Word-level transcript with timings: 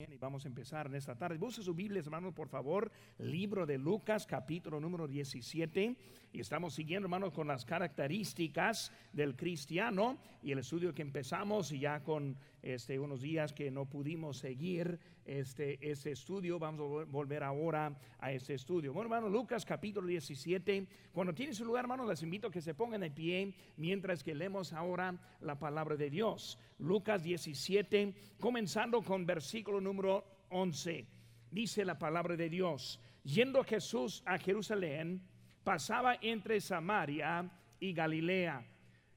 Y 0.00 0.16
vamos 0.16 0.44
a 0.44 0.48
empezar 0.48 0.86
en 0.86 0.94
esta 0.94 1.16
tarde. 1.16 1.38
Busca 1.38 1.60
su 1.60 1.74
Biblia, 1.74 2.00
hermanos, 2.00 2.32
por 2.32 2.46
favor. 2.46 2.92
Libro 3.18 3.66
de 3.66 3.78
Lucas, 3.78 4.28
capítulo 4.28 4.78
número 4.78 5.08
17. 5.08 5.96
Y 6.32 6.40
estamos 6.40 6.74
siguiendo, 6.74 7.06
hermanos, 7.06 7.32
con 7.32 7.48
las 7.48 7.64
características 7.64 8.92
del 9.12 9.34
cristiano 9.34 10.16
y 10.40 10.52
el 10.52 10.60
estudio 10.60 10.94
que 10.94 11.02
empezamos 11.02 11.72
y 11.72 11.80
ya 11.80 12.04
con 12.04 12.36
este, 12.62 12.98
unos 12.98 13.20
días 13.20 13.52
que 13.52 13.70
no 13.70 13.86
pudimos 13.86 14.38
seguir 14.38 14.98
este, 15.24 15.78
este 15.90 16.12
estudio. 16.12 16.58
Vamos 16.58 16.80
a 16.80 17.04
volver 17.04 17.42
ahora 17.42 17.96
a 18.18 18.32
este 18.32 18.54
estudio. 18.54 18.92
Bueno, 18.92 19.06
hermanos, 19.06 19.32
Lucas, 19.32 19.64
capítulo 19.64 20.06
17. 20.06 20.86
Cuando 21.12 21.34
tiene 21.34 21.54
su 21.54 21.64
lugar, 21.64 21.84
hermanos, 21.84 22.08
les 22.08 22.22
invito 22.22 22.48
a 22.48 22.50
que 22.50 22.60
se 22.60 22.74
pongan 22.74 23.00
de 23.00 23.10
pie 23.10 23.54
mientras 23.76 24.22
que 24.22 24.34
leemos 24.34 24.72
ahora 24.72 25.18
la 25.40 25.58
palabra 25.58 25.96
de 25.96 26.10
Dios. 26.10 26.58
Lucas 26.78 27.22
17, 27.22 28.14
comenzando 28.40 29.02
con 29.02 29.26
versículo 29.26 29.80
número 29.80 30.24
11. 30.50 31.06
Dice 31.50 31.84
la 31.84 31.98
palabra 31.98 32.36
de 32.36 32.48
Dios, 32.50 33.00
yendo 33.22 33.64
Jesús 33.64 34.22
a 34.26 34.38
Jerusalén, 34.38 35.22
pasaba 35.64 36.18
entre 36.20 36.60
Samaria 36.60 37.50
y 37.80 37.92
Galilea. 37.92 38.64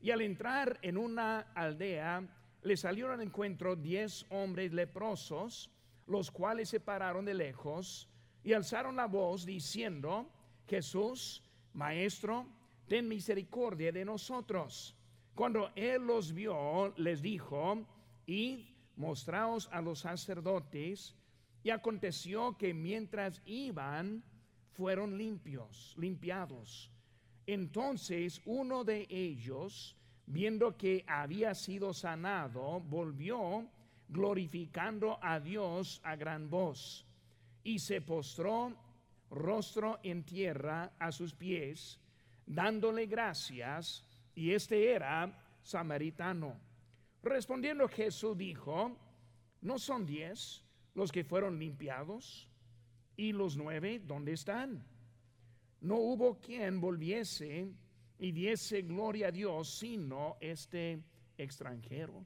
Y 0.02 0.12
al 0.12 0.22
entrar 0.22 0.80
en 0.82 0.98
una 0.98 1.52
aldea, 1.54 2.24
le 2.64 2.78
salieron 2.78 3.14
al 3.14 3.22
encuentro 3.22 3.76
diez 3.76 4.26
hombres 4.30 4.72
leprosos, 4.72 5.70
los 6.08 6.30
cuales 6.32 6.70
se 6.70 6.80
pararon 6.80 7.26
de 7.26 7.34
lejos 7.34 8.08
y 8.44 8.54
alzaron 8.54 8.96
la 8.96 9.08
voz 9.08 9.46
diciendo, 9.46 10.30
Jesús, 10.68 11.44
Maestro, 11.74 12.48
ten 12.88 13.08
misericordia 13.08 13.92
de 13.92 14.06
nosotros. 14.06 14.96
Cuando 15.36 15.72
él 15.76 16.06
los 16.06 16.34
vio, 16.34 16.94
les 16.98 17.22
dijo, 17.22 17.86
id, 18.26 18.66
mostraos 18.96 19.70
a 19.72 19.82
los 19.82 20.00
sacerdotes. 20.00 21.16
Y 21.64 21.70
aconteció 21.70 22.58
que 22.58 22.74
mientras 22.74 23.42
iban, 23.46 24.24
fueron 24.72 25.18
limpios, 25.18 25.94
limpiados. 25.98 26.90
Entonces 27.46 28.42
uno 28.46 28.84
de 28.84 29.06
ellos, 29.10 29.96
viendo 30.26 30.78
que 30.78 31.04
había 31.08 31.54
sido 31.56 31.94
sanado, 31.94 32.80
volvió 32.82 33.68
glorificando 34.08 35.18
a 35.22 35.40
Dios 35.40 36.02
a 36.04 36.16
gran 36.16 36.50
voz 36.50 37.06
y 37.64 37.80
se 37.80 38.02
postró 38.02 38.76
rostro 39.30 40.00
en 40.04 40.24
tierra 40.24 40.92
a 41.00 41.12
sus 41.12 41.34
pies, 41.34 42.00
dándole 42.46 43.06
gracias 43.06 44.04
y 44.36 44.52
este 44.52 44.92
era 44.92 45.34
samaritano. 45.64 46.60
Respondiendo 47.24 47.88
Jesús 47.88 48.38
dijo, 48.38 48.98
¿no 49.62 49.80
son 49.80 50.06
diez 50.06 50.66
los 50.94 51.12
que 51.12 51.24
fueron 51.24 51.60
limpiados? 51.60 52.50
¿Y 53.16 53.32
los 53.32 53.56
nueve 53.56 54.00
dónde 54.00 54.34
están? 54.34 54.84
No 55.80 55.96
hubo 55.96 56.40
quien 56.40 56.82
volviese 56.82 57.72
y 58.22 58.32
diese 58.32 58.84
gloria 58.84 59.30
a 59.30 59.32
Dios 59.32 59.68
sino 59.80 60.38
este 60.40 61.04
extranjero. 61.36 62.24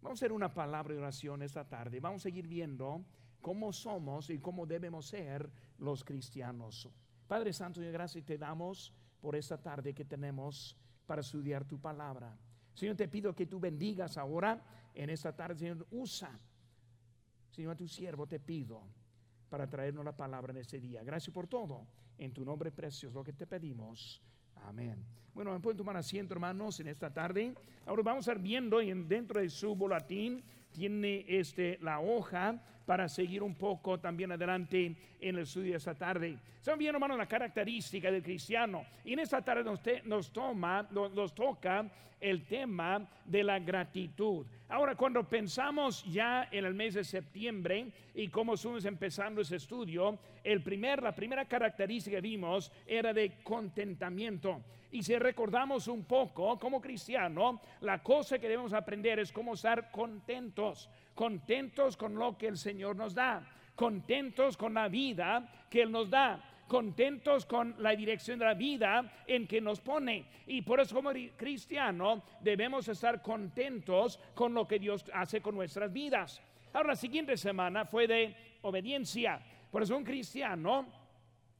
Vamos 0.00 0.18
a 0.18 0.20
hacer 0.20 0.32
una 0.32 0.54
palabra 0.54 0.94
de 0.94 1.00
oración 1.00 1.42
esta 1.42 1.68
tarde. 1.68 1.98
Vamos 1.98 2.22
a 2.22 2.30
seguir 2.30 2.46
viendo 2.46 3.04
cómo 3.40 3.72
somos 3.72 4.30
y 4.30 4.38
cómo 4.38 4.66
debemos 4.66 5.06
ser 5.06 5.50
los 5.78 6.04
cristianos. 6.04 6.88
Padre 7.26 7.52
Santo, 7.52 7.80
gracias 7.80 8.24
te 8.24 8.38
damos 8.38 8.94
por 9.20 9.34
esta 9.34 9.60
tarde 9.60 9.92
que 9.92 10.04
tenemos 10.04 10.76
para 11.06 11.22
estudiar 11.22 11.64
tu 11.64 11.80
palabra. 11.80 12.38
Señor, 12.72 12.94
te 12.94 13.08
pido 13.08 13.34
que 13.34 13.46
tú 13.46 13.58
bendigas 13.58 14.16
ahora 14.16 14.62
en 14.94 15.10
esta 15.10 15.34
tarde, 15.34 15.58
Señor, 15.58 15.88
usa, 15.90 16.38
Señor, 17.50 17.72
a 17.72 17.76
tu 17.76 17.88
siervo 17.88 18.28
te 18.28 18.38
pido 18.38 18.80
para 19.48 19.68
traernos 19.68 20.04
la 20.04 20.16
palabra 20.16 20.52
en 20.52 20.58
este 20.58 20.78
día. 20.78 21.02
Gracias 21.02 21.34
por 21.34 21.48
todo. 21.48 21.84
En 22.16 22.32
tu 22.32 22.44
nombre 22.44 22.70
precioso 22.70 23.18
lo 23.18 23.24
que 23.24 23.32
te 23.32 23.44
pedimos. 23.44 24.22
Amén. 24.62 24.96
Bueno, 25.34 25.60
pueden 25.60 25.76
tomar 25.76 25.96
asiento, 25.96 26.34
hermanos, 26.34 26.78
en 26.80 26.88
esta 26.88 27.12
tarde. 27.12 27.54
Ahora 27.86 28.02
vamos 28.02 28.28
a 28.28 28.32
estar 28.32 28.42
viendo 28.42 28.78
dentro 28.78 29.40
de 29.40 29.50
su 29.50 29.74
boletín 29.74 30.42
tiene 30.74 31.24
este, 31.28 31.78
la 31.80 32.00
hoja 32.00 32.60
para 32.84 33.08
seguir 33.08 33.42
un 33.42 33.54
poco 33.54 33.98
también 33.98 34.32
adelante 34.32 34.94
en 35.20 35.36
el 35.36 35.42
estudio 35.42 35.70
de 35.70 35.78
esta 35.78 35.94
tarde. 35.94 36.36
Estamos 36.58 36.78
viendo, 36.78 36.96
hermano, 36.96 37.16
la 37.16 37.26
característica 37.26 38.10
del 38.10 38.22
cristiano. 38.22 38.84
Y 39.04 39.12
en 39.12 39.20
esta 39.20 39.42
tarde 39.42 39.64
nos, 39.64 39.80
nos, 40.04 40.32
toma, 40.32 40.86
nos, 40.90 41.34
toca 41.34 41.86
el 42.20 42.44
tema 42.44 43.06
de 43.24 43.44
la 43.44 43.58
gratitud. 43.58 44.46
Ahora, 44.68 44.96
cuando 44.96 45.22
pensamos 45.28 46.04
ya 46.04 46.48
en 46.50 46.64
el 46.64 46.74
mes 46.74 46.94
de 46.94 47.04
septiembre 47.04 47.86
y 48.14 48.28
cómo 48.28 48.54
estamos 48.54 48.84
empezando 48.84 49.40
ese 49.40 49.56
estudio, 49.56 50.18
el 50.42 50.62
primer, 50.62 51.02
la 51.02 51.14
primera 51.14 51.44
característica 51.44 52.16
que 52.16 52.20
vimos 52.20 52.72
era 52.86 53.12
de 53.12 53.32
contentamiento. 53.42 54.60
Y 54.94 55.02
si 55.02 55.18
recordamos 55.18 55.88
un 55.88 56.04
poco 56.04 56.56
como 56.56 56.80
cristiano, 56.80 57.60
la 57.80 58.00
cosa 58.00 58.38
que 58.38 58.48
debemos 58.48 58.72
aprender 58.72 59.18
es 59.18 59.32
cómo 59.32 59.54
estar 59.54 59.90
contentos, 59.90 60.88
contentos 61.16 61.96
con 61.96 62.14
lo 62.14 62.38
que 62.38 62.46
el 62.46 62.56
Señor 62.56 62.94
nos 62.94 63.12
da, 63.12 63.44
contentos 63.74 64.56
con 64.56 64.72
la 64.72 64.86
vida 64.86 65.66
que 65.68 65.82
Él 65.82 65.90
nos 65.90 66.08
da 66.08 66.50
contentos 66.68 67.44
con 67.44 67.74
la 67.80 67.90
dirección 67.96 68.38
de 68.38 68.44
la 68.44 68.54
vida 68.54 69.24
en 69.26 69.48
que 69.48 69.60
nos 69.60 69.80
pone. 69.80 70.26
Y 70.46 70.62
por 70.62 70.78
eso 70.78 70.94
como 70.94 71.10
cristiano 71.36 72.22
debemos 72.40 72.86
estar 72.86 73.20
contentos 73.20 74.20
con 74.32 74.54
lo 74.54 74.66
que 74.66 74.78
Dios 74.78 75.04
hace 75.12 75.42
con 75.42 75.56
nuestras 75.56 75.92
vidas. 75.92 76.40
Ahora 76.72 76.90
la 76.90 76.96
siguiente 76.96 77.36
semana 77.36 77.84
fue 77.84 78.06
de 78.06 78.36
obediencia. 78.62 79.40
Por 79.72 79.82
eso 79.82 79.96
un 79.96 80.04
cristiano 80.04 80.86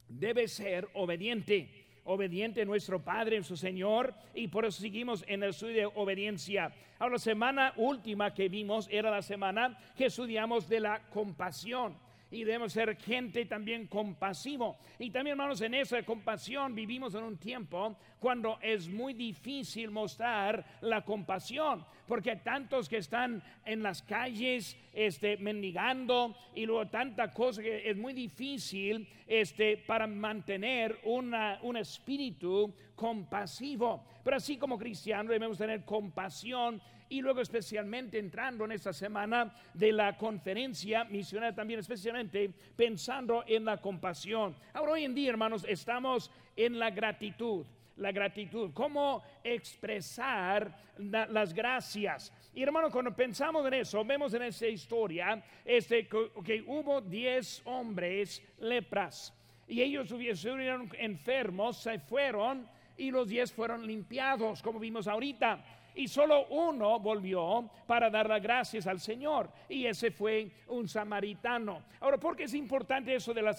debe 0.07 0.47
ser 0.47 0.87
obediente 0.93 1.84
obediente 2.05 2.61
a 2.61 2.65
nuestro 2.65 3.03
Padre, 3.03 3.43
su 3.43 3.57
Señor, 3.57 4.13
y 4.33 4.47
por 4.47 4.65
eso 4.65 4.81
seguimos 4.81 5.23
en 5.27 5.43
el 5.43 5.49
estudio 5.49 5.75
de 5.75 5.91
obediencia. 5.95 6.71
Ahora, 6.97 7.13
la 7.13 7.19
semana 7.19 7.73
última 7.75 8.33
que 8.33 8.47
vimos 8.47 8.87
era 8.89 9.11
la 9.11 9.21
semana 9.21 9.77
que 9.97 10.05
estudiamos 10.05 10.69
de 10.69 10.79
la 10.79 11.01
compasión 11.09 11.97
y 12.35 12.43
debemos 12.43 12.73
ser 12.73 12.97
gente 12.97 13.45
también 13.45 13.87
compasivo. 13.87 14.77
Y 14.99 15.09
también, 15.09 15.33
hermanos, 15.33 15.61
en 15.61 15.73
esa 15.73 16.03
compasión 16.03 16.75
vivimos 16.75 17.15
en 17.15 17.23
un 17.23 17.37
tiempo 17.37 17.97
cuando 18.19 18.59
es 18.61 18.89
muy 18.89 19.13
difícil 19.13 19.89
mostrar 19.89 20.65
la 20.81 21.05
compasión, 21.05 21.85
porque 22.07 22.31
hay 22.31 22.39
tantos 22.39 22.89
que 22.89 22.97
están 22.97 23.41
en 23.65 23.81
las 23.81 24.01
calles 24.01 24.77
este, 24.93 25.37
mendigando 25.37 26.35
y 26.53 26.65
luego 26.65 26.87
tanta 26.87 27.31
cosa 27.33 27.61
que 27.61 27.89
es 27.89 27.95
muy 27.95 28.11
difícil 28.11 29.07
este, 29.27 29.77
para 29.77 30.05
mantener 30.05 30.99
una, 31.03 31.59
un 31.61 31.77
espíritu 31.77 32.75
compasivo. 32.95 34.03
Pero 34.23 34.37
así 34.37 34.57
como 34.57 34.77
cristianos 34.77 35.29
debemos 35.29 35.57
tener 35.57 35.85
compasión 35.85 36.81
y 37.15 37.21
luego 37.21 37.39
especialmente 37.39 38.19
entrando 38.19 38.65
en 38.65 38.73
esta 38.73 38.91
semana 38.91 39.53
de 39.73 39.93
la 39.93 40.17
conferencia 40.17 41.05
misionera 41.05 41.55
también 41.55 41.79
especialmente 41.79 42.51
pensando 42.75 43.45
en 43.47 43.63
la 43.63 43.77
compasión. 43.77 44.53
Ahora 44.73 44.93
hoy 44.93 45.05
en 45.05 45.15
día, 45.15 45.29
hermanos, 45.29 45.65
estamos 45.67 46.29
en 46.57 46.77
la 46.77 46.91
gratitud. 46.91 47.65
La 47.97 48.11
gratitud, 48.11 48.71
cómo 48.73 49.23
expresar 49.41 50.77
las 50.97 51.53
gracias. 51.53 52.33
Y 52.53 52.61
hermano, 52.61 52.91
cuando 52.91 53.15
pensamos 53.15 53.65
en 53.65 53.75
eso, 53.75 54.03
vemos 54.03 54.33
en 54.33 54.41
esa 54.41 54.67
historia 54.67 55.41
este, 55.63 56.05
que, 56.05 56.61
hubo 56.67 56.99
10 56.99 57.61
hombres 57.63 58.43
lepras 58.59 59.33
y 59.65 59.81
ellos 59.81 60.11
estuvieron 60.11 60.91
enfermos, 60.97 61.77
se 61.77 61.97
fueron 61.99 62.67
y 62.97 63.11
los 63.11 63.29
10 63.29 63.53
fueron 63.53 63.87
limpiados, 63.87 64.61
como 64.61 64.77
vimos 64.77 65.07
ahorita 65.07 65.63
y 65.95 66.07
solo 66.07 66.47
uno 66.47 66.99
volvió 66.99 67.69
para 67.87 68.09
dar 68.09 68.27
las 68.27 68.41
gracias 68.41 68.85
al 68.85 68.99
Señor 68.99 69.49
y 69.69 69.85
ese 69.85 70.11
fue 70.11 70.51
un 70.67 70.87
samaritano. 70.87 71.83
Ahora, 72.01 72.17
¿por 72.17 72.35
qué 72.35 72.43
es 72.43 72.53
importante 72.53 73.15
eso 73.15 73.33
de, 73.33 73.41
los 73.41 73.57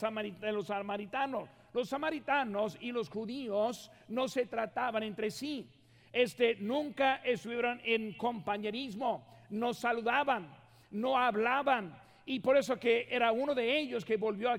samaritanos? 0.67 1.49
Los 1.73 1.89
samaritanos 1.89 2.77
y 2.81 2.93
los 2.93 3.09
judíos 3.09 3.91
no 4.09 4.29
se 4.29 4.47
trataban 4.47 5.03
entre 5.03 5.31
sí. 5.31 5.69
Este 6.13 6.57
nunca 6.57 7.17
estuvieron 7.17 7.81
en 7.85 8.13
compañerismo, 8.15 9.27
no 9.51 9.75
saludaban, 9.75 10.49
no 10.91 11.17
hablaban, 11.17 11.99
y 12.25 12.41
por 12.41 12.57
eso 12.57 12.79
que 12.79 13.07
era 13.11 13.33
uno 13.33 13.55
de 13.55 13.79
ellos 13.79 14.05
que 14.05 14.17
volvió 14.17 14.51
a, 14.51 14.59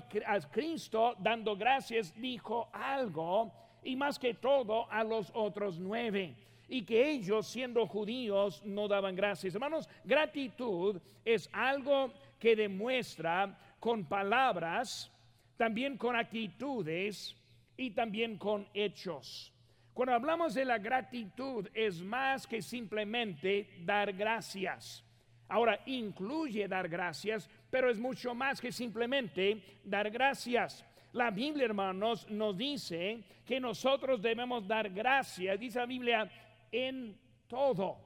Cristo 0.50 1.14
dando 1.18 1.56
gracias, 1.56 2.14
dijo 2.18 2.68
algo, 2.72 3.52
y 3.82 3.94
más 3.94 4.18
que 4.18 4.34
todo 4.34 4.90
a 4.90 5.04
los 5.04 5.30
otros 5.34 5.78
nueve 5.78 6.34
y 6.68 6.82
que 6.82 7.10
ellos 7.10 7.46
siendo 7.46 7.86
judíos 7.86 8.62
no 8.64 8.86
daban 8.86 9.16
gracias. 9.16 9.54
Hermanos, 9.54 9.88
gratitud 10.04 11.00
es 11.24 11.48
algo 11.52 12.12
que 12.38 12.54
demuestra 12.54 13.58
con 13.80 14.04
palabras, 14.04 15.10
también 15.56 15.96
con 15.96 16.14
actitudes 16.14 17.34
y 17.76 17.90
también 17.90 18.36
con 18.36 18.66
hechos. 18.74 19.52
Cuando 19.94 20.14
hablamos 20.14 20.54
de 20.54 20.64
la 20.64 20.78
gratitud 20.78 21.68
es 21.74 22.00
más 22.02 22.46
que 22.46 22.62
simplemente 22.62 23.68
dar 23.84 24.12
gracias. 24.12 25.04
Ahora, 25.48 25.80
incluye 25.86 26.68
dar 26.68 26.88
gracias, 26.88 27.48
pero 27.70 27.90
es 27.90 27.98
mucho 27.98 28.34
más 28.34 28.60
que 28.60 28.70
simplemente 28.70 29.80
dar 29.82 30.10
gracias. 30.10 30.84
La 31.12 31.30
Biblia, 31.30 31.64
hermanos, 31.64 32.28
nos 32.30 32.56
dice 32.56 33.24
que 33.46 33.58
nosotros 33.58 34.20
debemos 34.20 34.68
dar 34.68 34.90
gracias, 34.90 35.58
dice 35.58 35.78
la 35.78 35.86
Biblia, 35.86 36.30
en 36.72 37.18
todo. 37.46 37.98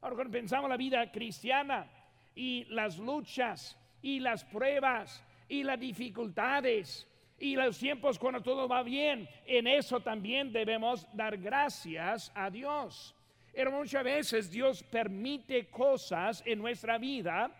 Ahora, 0.00 0.14
cuando 0.16 0.32
pensamos 0.32 0.64
en 0.64 0.70
la 0.70 0.76
vida 0.76 1.12
cristiana 1.12 1.86
y 2.34 2.64
las 2.64 2.98
luchas 2.98 3.78
y 4.02 4.20
las 4.20 4.44
pruebas 4.44 5.22
y 5.48 5.62
las 5.62 5.78
dificultades 5.78 7.06
y 7.38 7.56
los 7.56 7.78
tiempos 7.78 8.18
cuando 8.18 8.42
todo 8.42 8.68
va 8.68 8.82
bien, 8.82 9.28
en 9.46 9.66
eso 9.66 10.00
también 10.00 10.52
debemos 10.52 11.06
dar 11.14 11.36
gracias 11.38 12.30
a 12.34 12.50
Dios. 12.50 13.14
Pero 13.52 13.72
muchas 13.72 14.04
veces 14.04 14.50
Dios 14.50 14.82
permite 14.82 15.68
cosas 15.68 16.42
en 16.46 16.58
nuestra 16.58 16.98
vida 16.98 17.50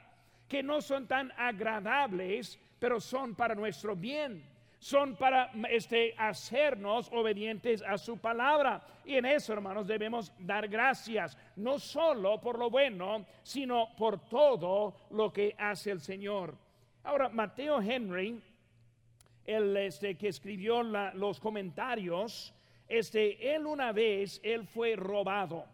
que 0.48 0.62
no 0.62 0.80
son 0.80 1.06
tan 1.06 1.32
agradables, 1.36 2.58
pero 2.78 3.00
son 3.00 3.34
para 3.34 3.54
nuestro 3.54 3.96
bien 3.96 4.44
son 4.80 5.14
para 5.14 5.52
este, 5.68 6.14
hacernos 6.16 7.10
obedientes 7.12 7.82
a 7.82 7.98
su 7.98 8.16
palabra. 8.16 8.82
Y 9.04 9.14
en 9.16 9.26
eso, 9.26 9.52
hermanos, 9.52 9.86
debemos 9.86 10.32
dar 10.38 10.66
gracias, 10.68 11.36
no 11.56 11.78
solo 11.78 12.40
por 12.40 12.58
lo 12.58 12.70
bueno, 12.70 13.26
sino 13.42 13.94
por 13.96 14.18
todo 14.28 14.94
lo 15.10 15.30
que 15.32 15.54
hace 15.58 15.90
el 15.90 16.00
Señor. 16.00 16.56
Ahora, 17.04 17.28
Mateo 17.28 17.80
Henry, 17.80 18.42
el 19.44 19.76
este, 19.76 20.16
que 20.16 20.28
escribió 20.28 20.82
los 20.82 21.38
comentarios, 21.40 22.54
este, 22.88 23.54
él 23.54 23.66
una 23.66 23.92
vez, 23.92 24.40
él 24.42 24.66
fue 24.66 24.96
robado. 24.96 25.66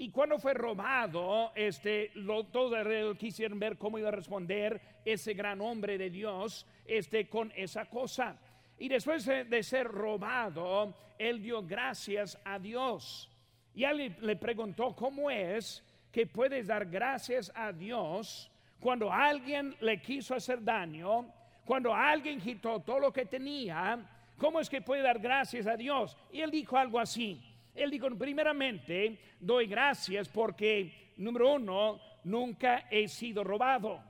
Y 0.00 0.10
cuando 0.12 0.38
fue 0.38 0.54
robado, 0.54 1.50
este, 1.56 2.12
todos 2.52 3.18
quisieron 3.18 3.58
ver 3.58 3.76
cómo 3.76 3.98
iba 3.98 4.08
a 4.08 4.12
responder 4.12 4.80
ese 5.04 5.34
gran 5.34 5.60
hombre 5.60 5.98
de 5.98 6.08
Dios 6.08 6.64
este, 6.86 7.28
con 7.28 7.52
esa 7.56 7.86
cosa. 7.86 8.38
Y 8.78 8.88
después 8.88 9.26
de, 9.26 9.62
ser 9.64 9.88
robado, 9.88 10.94
él 11.18 11.42
dio 11.42 11.64
gracias 11.64 12.38
a 12.44 12.60
Dios. 12.60 13.28
Y 13.74 13.84
le, 13.86 14.36
preguntó, 14.36 14.94
¿cómo 14.94 15.32
es 15.32 15.82
que 16.12 16.28
puedes 16.28 16.68
dar 16.68 16.86
gracias 16.86 17.50
a 17.56 17.72
Dios 17.72 18.48
cuando 18.78 19.12
alguien 19.12 19.74
le 19.80 20.00
quiso 20.00 20.36
hacer 20.36 20.62
daño, 20.62 21.26
cuando 21.64 21.92
alguien 21.92 22.40
quitó 22.40 22.78
todo 22.78 23.00
lo 23.00 23.12
que 23.12 23.26
tenía? 23.26 23.98
¿Cómo 24.36 24.60
es 24.60 24.70
que 24.70 24.80
puede 24.80 25.02
dar 25.02 25.18
gracias 25.18 25.66
a 25.66 25.76
Dios? 25.76 26.16
Y 26.32 26.40
él 26.40 26.52
dijo 26.52 26.76
algo 26.76 27.00
así. 27.00 27.42
Él 27.78 27.90
dijo, 27.90 28.08
primeramente, 28.10 29.18
doy 29.38 29.66
gracias 29.66 30.28
porque, 30.28 31.12
número 31.16 31.54
uno, 31.54 32.00
nunca 32.24 32.86
he 32.90 33.08
sido 33.08 33.44
robado. 33.44 34.02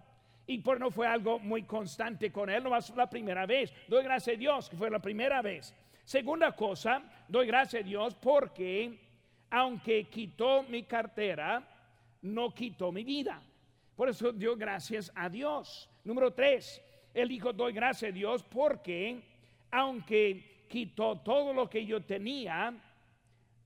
Y 0.46 0.58
por 0.58 0.80
no 0.80 0.90
fue 0.90 1.06
algo 1.06 1.38
muy 1.38 1.64
constante 1.64 2.32
con 2.32 2.48
él, 2.48 2.64
no 2.64 2.70
va 2.70 2.78
la 2.96 3.10
primera 3.10 3.44
vez. 3.44 3.72
Doy 3.86 4.02
gracias 4.02 4.36
a 4.36 4.38
Dios 4.38 4.68
que 4.70 4.76
fue 4.76 4.90
la 4.90 4.98
primera 4.98 5.42
vez. 5.42 5.74
Segunda 6.04 6.52
cosa, 6.52 7.02
doy 7.28 7.46
gracias 7.46 7.82
a 7.82 7.86
Dios 7.86 8.14
porque 8.14 8.98
aunque 9.50 10.08
quitó 10.08 10.62
mi 10.62 10.84
cartera, 10.84 11.62
no 12.22 12.54
quitó 12.54 12.90
mi 12.90 13.04
vida. 13.04 13.42
Por 13.94 14.08
eso 14.08 14.32
dio 14.32 14.56
gracias 14.56 15.12
a 15.14 15.28
Dios. 15.28 15.90
Número 16.04 16.32
tres, 16.32 16.80
él 17.12 17.28
dijo, 17.28 17.52
doy 17.52 17.72
gracias 17.72 18.10
a 18.10 18.14
Dios 18.14 18.42
porque 18.42 19.20
aunque 19.70 20.64
quitó 20.68 21.18
todo 21.18 21.52
lo 21.52 21.68
que 21.68 21.84
yo 21.84 22.02
tenía, 22.02 22.72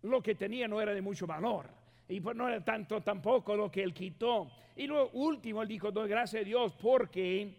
lo 0.02 0.22
que 0.22 0.34
tenía 0.34 0.68
no 0.68 0.80
era 0.80 0.92
de 0.94 1.02
mucho 1.02 1.26
valor. 1.26 1.66
Y 2.08 2.20
pues 2.20 2.36
no 2.36 2.48
era 2.48 2.62
tanto 2.64 3.00
tampoco 3.00 3.56
lo 3.56 3.70
que 3.70 3.82
él 3.82 3.94
quitó. 3.94 4.50
Y 4.76 4.86
lo 4.86 5.10
último, 5.10 5.62
él 5.62 5.68
dijo, 5.68 5.90
gracias 5.92 6.42
a 6.42 6.44
Dios 6.44 6.72
porque 6.80 7.54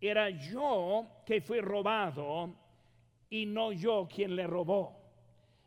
era 0.00 0.30
yo 0.30 1.06
que 1.26 1.40
fui 1.40 1.60
robado 1.60 2.54
y 3.28 3.46
no 3.46 3.72
yo 3.72 4.08
quien 4.12 4.34
le 4.34 4.46
robó. 4.46 4.99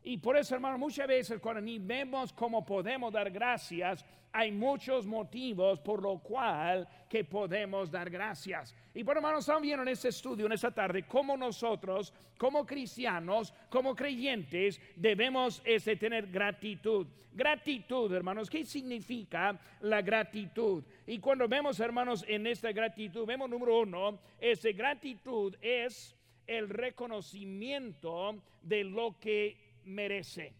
Y 0.03 0.17
por 0.17 0.35
eso, 0.35 0.55
hermano, 0.55 0.77
muchas 0.77 1.07
veces 1.07 1.39
cuando 1.39 1.61
ni 1.61 1.79
vemos 1.79 2.33
cómo 2.33 2.65
podemos 2.65 3.13
dar 3.13 3.31
gracias, 3.31 4.05
hay 4.33 4.51
muchos 4.51 5.05
motivos 5.05 5.79
por 5.79 6.01
lo 6.01 6.17
cual 6.17 6.87
que 7.07 7.23
podemos 7.23 7.91
dar 7.91 8.09
gracias. 8.09 8.75
Y 8.93 9.03
por 9.03 9.15
hermanos, 9.15 9.41
estamos 9.41 9.61
viendo 9.61 9.83
en 9.83 9.89
este 9.89 10.09
estudio, 10.09 10.47
en 10.47 10.51
esta 10.51 10.71
tarde, 10.71 11.03
cómo 11.03 11.37
nosotros, 11.37 12.11
como 12.37 12.65
cristianos, 12.65 13.53
como 13.69 13.95
creyentes, 13.95 14.81
debemos 14.95 15.61
este, 15.63 15.95
tener 15.95 16.27
gratitud. 16.27 17.07
Gratitud, 17.31 18.11
hermanos, 18.11 18.49
¿qué 18.49 18.65
significa 18.65 19.57
la 19.81 20.01
gratitud? 20.01 20.83
Y 21.05 21.19
cuando 21.19 21.47
vemos, 21.47 21.79
hermanos, 21.79 22.25
en 22.27 22.47
esta 22.47 22.71
gratitud, 22.71 23.25
vemos 23.25 23.49
número 23.49 23.81
uno, 23.81 24.19
esa 24.39 24.71
gratitud 24.71 25.55
es 25.61 26.15
el 26.47 26.69
reconocimiento 26.69 28.41
de 28.61 28.83
lo 28.83 29.17
que 29.19 29.72
merece 29.85 30.55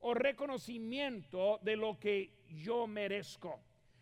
o 0.00 0.14
reconocimiento 0.14 1.58
de 1.62 1.76
lo 1.76 1.98
que 1.98 2.44
yo 2.48 2.86
merezco. 2.86 3.60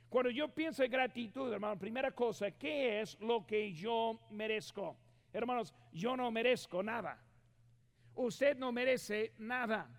Cuando 0.08 0.30
yo 0.30 0.48
pienso 0.48 0.84
en 0.84 0.90
gratitud, 0.90 1.52
hermano, 1.52 1.78
primera 1.78 2.10
cosa, 2.12 2.50
¿qué 2.52 3.00
es 3.00 3.18
lo 3.20 3.46
que 3.46 3.72
yo 3.72 4.20
merezco? 4.30 4.96
Hermanos, 5.32 5.74
yo 5.92 6.16
no 6.16 6.30
merezco 6.30 6.82
nada. 6.82 7.22
Usted 8.14 8.56
no 8.56 8.72
merece 8.72 9.32
nada. 9.38 9.90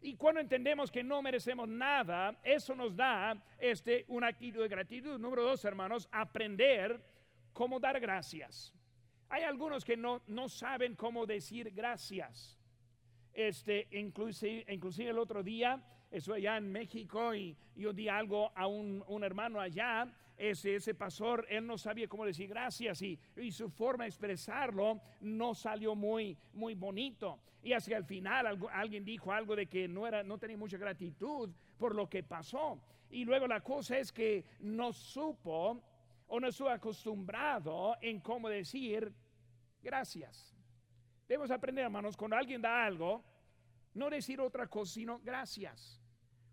Y 0.00 0.14
cuando 0.14 0.40
entendemos 0.40 0.92
que 0.92 1.02
no 1.02 1.22
merecemos 1.22 1.68
nada, 1.68 2.38
eso 2.44 2.74
nos 2.74 2.94
da 2.94 3.36
este, 3.58 4.04
una 4.08 4.28
actitud 4.28 4.62
de 4.62 4.68
gratitud. 4.68 5.18
Número 5.18 5.42
dos, 5.42 5.64
hermanos, 5.64 6.08
aprender 6.12 7.02
cómo 7.52 7.80
dar 7.80 7.98
gracias. 7.98 8.72
Hay 9.28 9.42
algunos 9.42 9.84
que 9.84 9.96
no, 9.96 10.22
no 10.28 10.48
saben 10.48 10.94
cómo 10.94 11.26
decir 11.26 11.72
gracias. 11.72 12.57
Este, 13.38 13.86
inclusive, 13.92 14.64
el 15.08 15.16
otro 15.16 15.44
día 15.44 15.80
eso 16.10 16.34
allá 16.34 16.56
en 16.56 16.72
México 16.72 17.32
y 17.32 17.56
yo 17.76 17.92
di 17.92 18.08
algo 18.08 18.50
a 18.56 18.66
un, 18.66 19.22
hermano 19.22 19.60
allá, 19.60 20.12
ese, 20.36 20.74
ese, 20.74 20.92
pastor, 20.92 21.46
él 21.48 21.64
no 21.64 21.78
sabía 21.78 22.08
cómo 22.08 22.26
decir 22.26 22.48
gracias 22.48 23.00
y, 23.00 23.16
y, 23.36 23.52
su 23.52 23.70
forma 23.70 24.02
de 24.02 24.08
expresarlo 24.08 25.00
no 25.20 25.54
salió 25.54 25.94
muy, 25.94 26.36
muy 26.54 26.74
bonito. 26.74 27.38
Y 27.62 27.74
hacia 27.74 27.98
el 27.98 28.04
final 28.04 28.58
alguien 28.72 29.04
dijo 29.04 29.30
algo 29.30 29.54
de 29.54 29.66
que 29.66 29.86
no, 29.86 30.04
era, 30.08 30.24
no 30.24 30.38
tenía 30.38 30.56
mucha 30.56 30.76
gratitud 30.76 31.48
por 31.78 31.94
lo 31.94 32.08
que 32.08 32.24
pasó. 32.24 32.80
Y 33.08 33.24
luego 33.24 33.46
la 33.46 33.60
cosa 33.60 33.98
es 33.98 34.10
que 34.10 34.46
no 34.58 34.92
supo 34.92 35.80
o 36.26 36.40
no 36.40 36.48
estuvo 36.48 36.70
acostumbrado 36.70 37.96
en 38.00 38.18
cómo 38.18 38.48
decir 38.48 39.12
gracias. 39.80 40.58
Debemos 41.28 41.52
aprender, 41.52 41.84
hermanos, 41.84 42.16
cuando 42.16 42.36
alguien 42.36 42.62
da 42.62 42.84
algo, 42.86 43.22
no 43.98 44.08
decir 44.08 44.40
otra 44.40 44.66
cosa, 44.68 44.94
sino 44.94 45.18
gracias. 45.20 46.00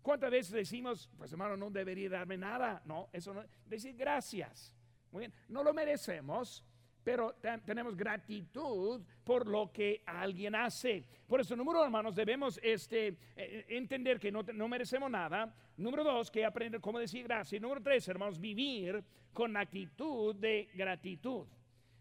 ¿Cuántas 0.02 0.30
veces 0.30 0.52
decimos, 0.52 1.10
pues 1.16 1.32
hermano, 1.32 1.56
no 1.56 1.70
debería 1.70 2.10
darme 2.10 2.36
nada? 2.36 2.82
No, 2.84 3.08
eso 3.12 3.34
no, 3.34 3.44
decir 3.64 3.96
gracias. 3.96 4.72
Muy 5.10 5.20
bien, 5.20 5.32
no 5.48 5.64
lo 5.64 5.72
merecemos, 5.72 6.64
pero 7.02 7.34
tenemos 7.64 7.96
gratitud 7.96 9.00
por 9.24 9.46
lo 9.46 9.72
que 9.72 10.02
alguien 10.06 10.54
hace. 10.54 11.04
Por 11.26 11.40
eso, 11.40 11.56
número 11.56 11.78
uno, 11.78 11.86
hermanos, 11.86 12.14
debemos 12.14 12.58
este, 12.62 13.08
eh, 13.08 13.16
eh, 13.36 13.66
entender 13.70 14.18
que 14.18 14.30
no, 14.30 14.42
no, 14.42 14.68
merecemos 14.68 15.10
nada. 15.10 15.54
Número 15.76 16.02
dos, 16.02 16.30
que 16.30 16.44
aprender 16.44 16.80
cómo 16.80 16.98
decir 16.98 17.24
gracias. 17.24 17.62
Número 17.62 17.82
tres, 17.82 18.06
hermanos, 18.08 18.40
vivir 18.40 19.02
con 19.32 19.56
actitud 19.56 20.34
de 20.34 20.68
gratitud. 20.74 21.46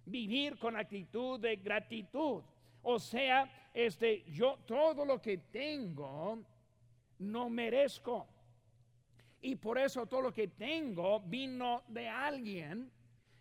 Vivir 0.06 0.58
con 0.58 0.76
actitud 0.76 1.40
de 1.40 1.56
gratitud. 1.58 2.44
O 2.88 3.00
sea, 3.00 3.50
este, 3.74 4.24
yo 4.32 4.60
todo 4.66 5.06
lo 5.06 5.20
que 5.20 5.40
tengo 5.40 6.40
no 7.20 7.50
merezco. 7.50 8.28
Y 9.42 9.56
por 9.56 9.78
eso 9.78 10.06
todo 10.06 10.22
lo 10.22 10.34
que 10.34 10.50
tengo 10.50 11.20
vino 11.20 11.84
de 11.88 12.08
alguien 12.08 12.92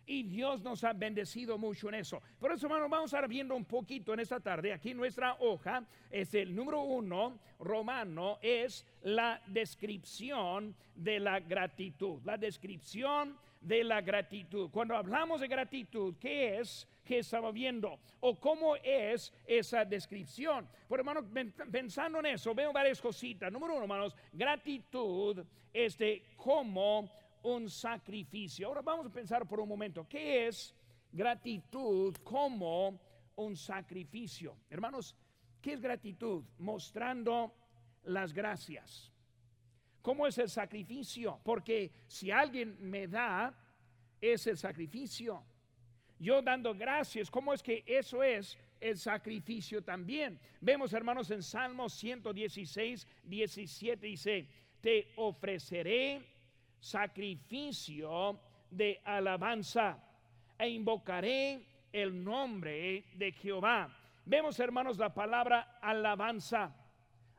y 0.07 0.23
Dios 0.23 0.61
nos 0.61 0.83
ha 0.83 0.93
bendecido 0.93 1.57
mucho 1.57 1.89
en 1.89 1.95
eso. 1.95 2.21
Por 2.39 2.51
eso, 2.51 2.65
hermano, 2.65 2.89
vamos 2.89 3.13
a 3.13 3.17
estar 3.17 3.29
viendo 3.29 3.55
un 3.55 3.65
poquito 3.65 4.13
en 4.13 4.19
esta 4.19 4.39
tarde. 4.39 4.73
Aquí 4.73 4.93
nuestra 4.93 5.35
hoja 5.39 5.85
es 6.09 6.33
el 6.33 6.55
número 6.55 6.81
uno, 6.81 7.39
romano, 7.59 8.39
es 8.41 8.85
la 9.03 9.41
descripción 9.47 10.75
de 10.95 11.19
la 11.19 11.39
gratitud. 11.39 12.19
La 12.23 12.37
descripción 12.37 13.37
de 13.67 13.83
la 13.83 14.01
gratitud. 14.01 14.69
Cuando 14.71 14.95
hablamos 14.95 15.41
de 15.41 15.47
gratitud, 15.47 16.15
¿qué 16.19 16.59
es? 16.59 16.87
que 17.05 17.19
estamos 17.19 17.53
viendo 17.53 17.99
o 18.19 18.37
cómo 18.39 18.75
es 18.77 19.31
esa 19.45 19.85
descripción. 19.85 20.67
Por 20.87 20.99
hermanos, 20.99 21.25
pensando 21.71 22.19
en 22.19 22.25
eso, 22.25 22.53
veo 22.53 22.73
varias 22.73 22.99
cositas. 22.99 23.51
Número 23.51 23.75
uno, 23.75 23.83
hermanos, 23.83 24.15
gratitud 24.33 25.45
es 25.71 25.97
de 25.97 26.23
como 26.35 27.09
un 27.43 27.69
sacrificio. 27.69 28.67
Ahora 28.67 28.81
vamos 28.81 29.05
a 29.05 29.09
pensar 29.09 29.47
por 29.47 29.59
un 29.59 29.69
momento, 29.69 30.07
¿qué 30.09 30.47
es 30.47 30.73
gratitud 31.11 32.15
como 32.23 32.99
un 33.35 33.55
sacrificio? 33.55 34.57
Hermanos, 34.69 35.15
¿qué 35.61 35.73
es 35.73 35.81
gratitud? 35.81 36.43
Mostrando 36.57 37.53
las 38.03 38.33
gracias. 38.33 39.11
¿Cómo 40.05 40.27
es 40.27 40.37
el 40.37 40.49
sacrificio? 40.49 41.39
Porque 41.43 41.91
si 42.05 42.29
alguien 42.29 42.77
me 42.79 43.07
da, 43.07 43.51
es 44.21 44.45
el 44.45 44.55
sacrificio. 44.55 45.43
Yo 46.19 46.43
dando 46.43 46.75
gracias, 46.75 47.31
¿cómo 47.31 47.51
es 47.51 47.63
que 47.63 47.83
eso 47.87 48.21
es 48.21 48.55
el 48.79 48.99
sacrificio 48.99 49.83
también? 49.83 50.39
Vemos, 50.61 50.93
hermanos, 50.93 51.31
en 51.31 51.41
Salmos 51.41 51.93
116, 51.95 53.07
17 53.23 54.05
dice, 54.05 54.47
te 54.79 55.11
ofreceré 55.15 56.21
sacrificio 56.79 58.39
de 58.69 59.01
alabanza 59.05 59.97
e 60.59 60.69
invocaré 60.69 61.65
el 61.91 62.23
nombre 62.23 63.05
de 63.15 63.31
Jehová. 63.31 63.89
Vemos, 64.23 64.59
hermanos, 64.59 64.99
la 64.99 65.15
palabra 65.15 65.79
alabanza, 65.81 66.75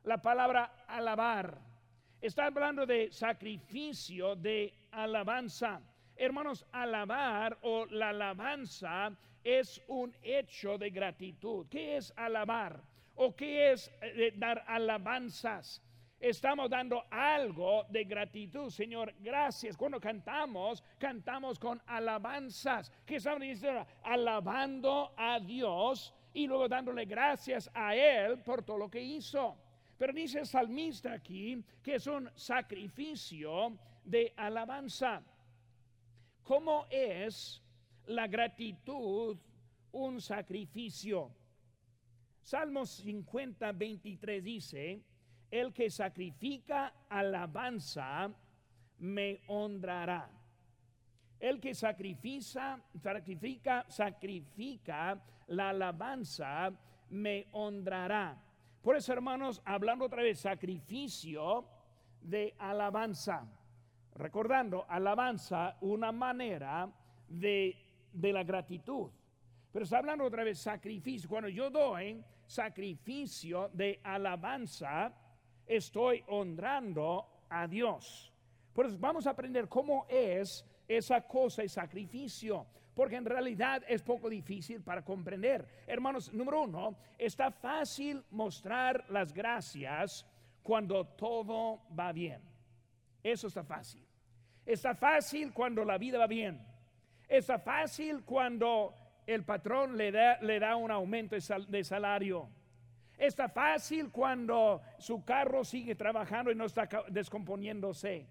la 0.03 0.21
palabra 0.21 0.83
alabar. 0.85 1.76
Está 2.19 2.47
hablando 2.47 2.85
de 2.85 3.11
sacrificio 3.11 4.35
de 4.35 4.73
alabanza. 4.91 5.79
Hermanos, 6.15 6.65
alabar 6.71 7.59
o 7.61 7.85
la 7.85 8.09
alabanza 8.09 9.15
es 9.43 9.79
un 9.87 10.15
hecho 10.23 10.79
de 10.79 10.89
gratitud. 10.89 11.67
¿Qué 11.69 11.97
es 11.97 12.11
alabar? 12.15 12.81
¿O 13.15 13.35
qué 13.35 13.71
es 13.71 13.91
eh, 14.01 14.33
dar 14.35 14.63
alabanzas? 14.67 15.79
Estamos 16.19 16.71
dando 16.71 17.03
algo 17.11 17.83
de 17.89 18.03
gratitud, 18.03 18.71
Señor. 18.71 19.13
Gracias. 19.19 19.77
Cuando 19.77 19.99
cantamos, 19.99 20.83
cantamos 20.97 21.59
con 21.59 21.79
alabanzas. 21.85 22.91
¿Qué 23.05 23.17
estamos 23.17 23.41
diciendo? 23.41 23.85
Alabando 24.03 25.13
a 25.15 25.39
Dios 25.39 26.15
y 26.33 26.47
luego 26.47 26.67
dándole 26.67 27.05
gracias 27.05 27.69
a 27.75 27.95
Él 27.95 28.39
por 28.39 28.63
todo 28.63 28.79
lo 28.79 28.89
que 28.89 29.01
hizo. 29.01 29.55
Pero 29.97 30.13
dice 30.13 30.39
el 30.39 30.47
salmista 30.47 31.13
aquí 31.13 31.63
que 31.81 31.95
es 31.95 32.07
un 32.07 32.29
sacrificio 32.35 33.77
de 34.03 34.33
alabanza. 34.37 35.21
¿Cómo 36.43 36.85
es 36.89 37.61
la 38.05 38.27
gratitud 38.27 39.37
un 39.91 40.21
sacrificio? 40.21 41.31
Salmos 42.41 42.91
50, 42.91 43.71
23 43.73 44.43
dice, 44.43 45.01
el 45.51 45.73
que 45.73 45.89
sacrifica 45.89 46.93
alabanza 47.09 48.31
me 48.99 49.41
honrará. 49.47 50.29
El 51.39 51.59
que 51.59 51.75
sacrifica, 51.75 52.81
sacrifica, 53.01 53.85
sacrifica 53.89 55.21
la 55.47 55.69
alabanza 55.69 56.71
me 57.09 57.47
honrará. 57.51 58.37
Por 58.81 58.95
eso, 58.95 59.13
hermanos, 59.13 59.61
hablando 59.65 60.05
otra 60.05 60.23
vez, 60.23 60.39
sacrificio 60.39 61.65
de 62.21 62.55
alabanza. 62.57 63.45
Recordando, 64.15 64.85
alabanza, 64.87 65.77
una 65.81 66.11
manera 66.11 66.89
de, 67.27 67.75
de 68.11 68.33
la 68.33 68.43
gratitud. 68.43 69.09
Pero 69.71 69.83
está 69.83 69.99
hablando 69.99 70.23
otra 70.23 70.43
vez 70.43 70.59
sacrificio. 70.59 71.29
Cuando 71.29 71.49
yo 71.49 71.69
doy 71.69 72.23
sacrificio 72.45 73.69
de 73.73 73.99
alabanza, 74.03 75.13
estoy 75.65 76.23
honrando 76.27 77.43
a 77.49 77.67
Dios. 77.67 78.31
Por 78.73 78.85
eso 78.85 78.97
vamos 78.99 79.27
a 79.27 79.31
aprender 79.31 79.67
cómo 79.67 80.05
es 80.09 80.65
esa 80.87 81.21
cosa 81.21 81.63
y 81.63 81.69
sacrificio, 81.69 82.65
porque 82.97 83.15
en 83.15 83.25
realidad 83.25 83.83
es 83.87 84.01
poco 84.01 84.27
difícil 84.27 84.81
para 84.81 85.05
comprender. 85.05 85.67
Hermanos, 85.85 86.33
número 86.33 86.63
uno, 86.63 86.97
está 87.15 87.51
fácil 87.51 88.23
mostrar 88.31 89.05
las 89.09 89.31
gracias 89.31 90.25
cuando 90.63 91.05
todo 91.05 91.79
va 91.97 92.11
bien. 92.11 92.41
Eso 93.21 93.49
está 93.49 93.63
fácil. 93.63 94.03
Está 94.65 94.95
fácil 94.95 95.53
cuando 95.53 95.85
la 95.85 95.99
vida 95.99 96.17
va 96.17 96.25
bien. 96.25 96.59
Está 97.27 97.59
fácil 97.59 98.23
cuando 98.23 98.95
el 99.27 99.43
patrón 99.43 99.95
le 99.95 100.11
da, 100.11 100.39
le 100.41 100.59
da 100.59 100.75
un 100.75 100.89
aumento 100.89 101.35
de 101.35 101.83
salario. 101.83 102.49
Está 103.15 103.47
fácil 103.47 104.09
cuando 104.09 104.81
su 104.97 105.23
carro 105.23 105.63
sigue 105.63 105.93
trabajando 105.93 106.49
y 106.49 106.55
no 106.55 106.65
está 106.65 106.89
descomponiéndose. 107.09 108.25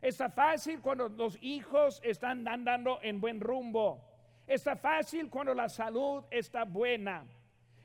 Está 0.00 0.30
fácil 0.30 0.80
cuando 0.80 1.08
los 1.08 1.38
hijos 1.42 2.00
están 2.02 2.46
andando 2.48 3.00
en 3.02 3.20
buen 3.20 3.40
rumbo. 3.40 4.02
Está 4.46 4.76
fácil 4.76 5.28
cuando 5.28 5.54
la 5.54 5.68
salud 5.68 6.24
está 6.30 6.64
buena. 6.64 7.24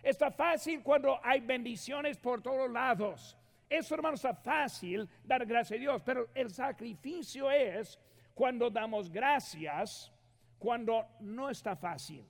Está 0.01 0.31
fácil 0.31 0.81
cuando 0.81 1.19
hay 1.23 1.41
bendiciones 1.41 2.17
por 2.17 2.41
todos 2.41 2.71
lados. 2.71 3.37
Eso, 3.69 3.95
hermanos, 3.95 4.23
está 4.23 4.33
fácil 4.33 5.09
dar 5.23 5.45
gracias 5.45 5.77
a 5.77 5.81
Dios, 5.81 6.01
pero 6.05 6.29
el 6.33 6.51
sacrificio 6.51 7.49
es 7.51 7.99
cuando 8.33 8.69
damos 8.69 9.11
gracias, 9.11 10.11
cuando 10.59 11.07
no 11.21 11.49
está 11.49 11.75
fácil. 11.75 12.23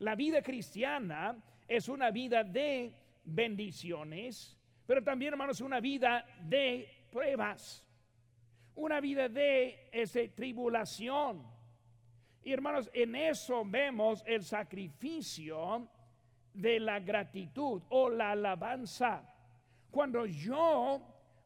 La 0.00 0.14
vida 0.14 0.42
cristiana 0.42 1.36
es 1.68 1.88
una 1.88 2.10
vida 2.10 2.42
de 2.42 2.92
bendiciones, 3.24 4.58
pero 4.86 5.02
también, 5.02 5.32
hermanos, 5.32 5.60
una 5.60 5.80
vida 5.80 6.26
de 6.42 6.88
pruebas, 7.10 7.84
una 8.76 9.00
vida 9.00 9.28
de 9.28 9.88
ese, 9.92 10.28
tribulación. 10.28 11.46
Y 12.42 12.52
hermanos, 12.52 12.90
en 12.92 13.14
eso 13.16 13.62
vemos 13.64 14.22
el 14.26 14.44
sacrificio 14.44 15.88
de 16.52 16.78
la 16.80 17.00
gratitud 17.00 17.82
o 17.88 18.08
la 18.08 18.32
alabanza. 18.32 19.32
Cuando 19.90 20.26
yo, 20.26 21.00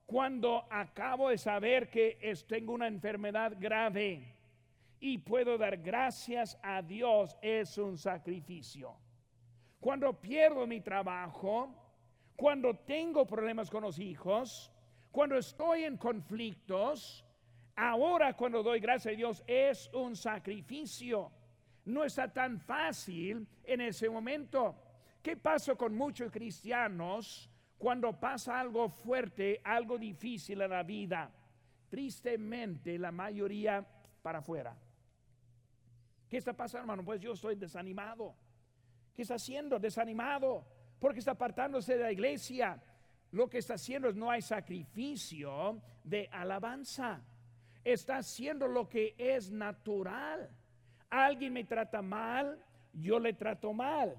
cuando 0.07 0.67
acabo 0.71 1.31
de 1.31 1.39
saber 1.39 1.89
que 1.89 2.19
tengo 2.47 2.73
una 2.73 2.89
enfermedad 2.89 3.55
grave 3.59 4.35
y 5.01 5.19
puedo 5.19 5.57
dar 5.57 5.77
gracias 5.77 6.59
a 6.63 6.83
Dios, 6.83 7.37
es 7.43 7.79
un 7.79 7.97
sacrificio. 7.97 8.97
Cuando 9.79 10.21
pierdo 10.21 10.67
mi 10.67 10.81
trabajo, 10.81 11.75
cuando 12.35 12.75
tengo 12.75 13.27
problemas 13.27 13.71
con 13.71 13.83
los 13.83 13.99
hijos, 13.99 14.73
cuando 15.11 15.37
estoy 15.37 15.85
en 15.85 15.97
conflictos, 15.97 17.25
ahora 17.77 18.35
cuando 18.35 18.63
doy 18.63 18.81
gracias 18.81 19.15
a 19.15 19.17
Dios 19.17 19.43
es 19.47 19.91
un 19.93 20.17
sacrificio. 20.17 21.31
No 21.85 22.05
está 22.05 22.33
tan 22.33 22.61
fácil 22.61 23.47
en 23.65 23.81
ese 23.81 24.11
momento. 24.11 24.77
¿Qué 25.23 25.37
pasa 25.37 25.75
con 25.75 25.95
muchos 25.95 26.31
cristianos 26.31 27.51
cuando 27.79 28.19
pasa 28.19 28.59
algo 28.59 28.89
fuerte, 28.89 29.61
algo 29.63 29.97
difícil 29.97 30.61
en 30.61 30.71
la 30.71 30.83
vida, 30.83 31.31
tristemente 31.89 32.99
la 32.99 33.13
mayoría 33.13 33.87
para 34.21 34.41
afuera. 34.41 34.77
¿Qué 36.29 36.37
está 36.37 36.53
pasando, 36.53 36.83
hermano? 36.83 37.05
Pues 37.05 37.21
yo 37.21 37.33
estoy 37.33 37.55
desanimado. 37.55 38.35
¿Qué 39.15 39.23
está 39.23 39.37
haciendo? 39.37 39.79
Desanimado. 39.79 40.67
Porque 40.99 41.21
está 41.21 41.31
apartándose 41.31 41.97
de 41.97 42.03
la 42.03 42.13
iglesia. 42.13 42.83
Lo 43.33 43.49
que 43.49 43.59
está 43.59 43.75
haciendo 43.75 44.09
es 44.09 44.17
no 44.17 44.31
hay 44.31 44.43
sacrificio 44.43 45.81
de 46.05 46.29
alabanza. 46.33 47.23
Está 47.85 48.19
haciendo 48.19 48.67
lo 48.67 48.89
que 48.89 49.15
es 49.19 49.51
natural. 49.51 50.51
Alguien 51.11 51.53
me 51.53 51.65
trata 51.65 52.03
mal, 52.03 52.59
yo 52.93 53.19
le 53.19 53.35
trato 53.35 53.73
mal. 53.73 54.17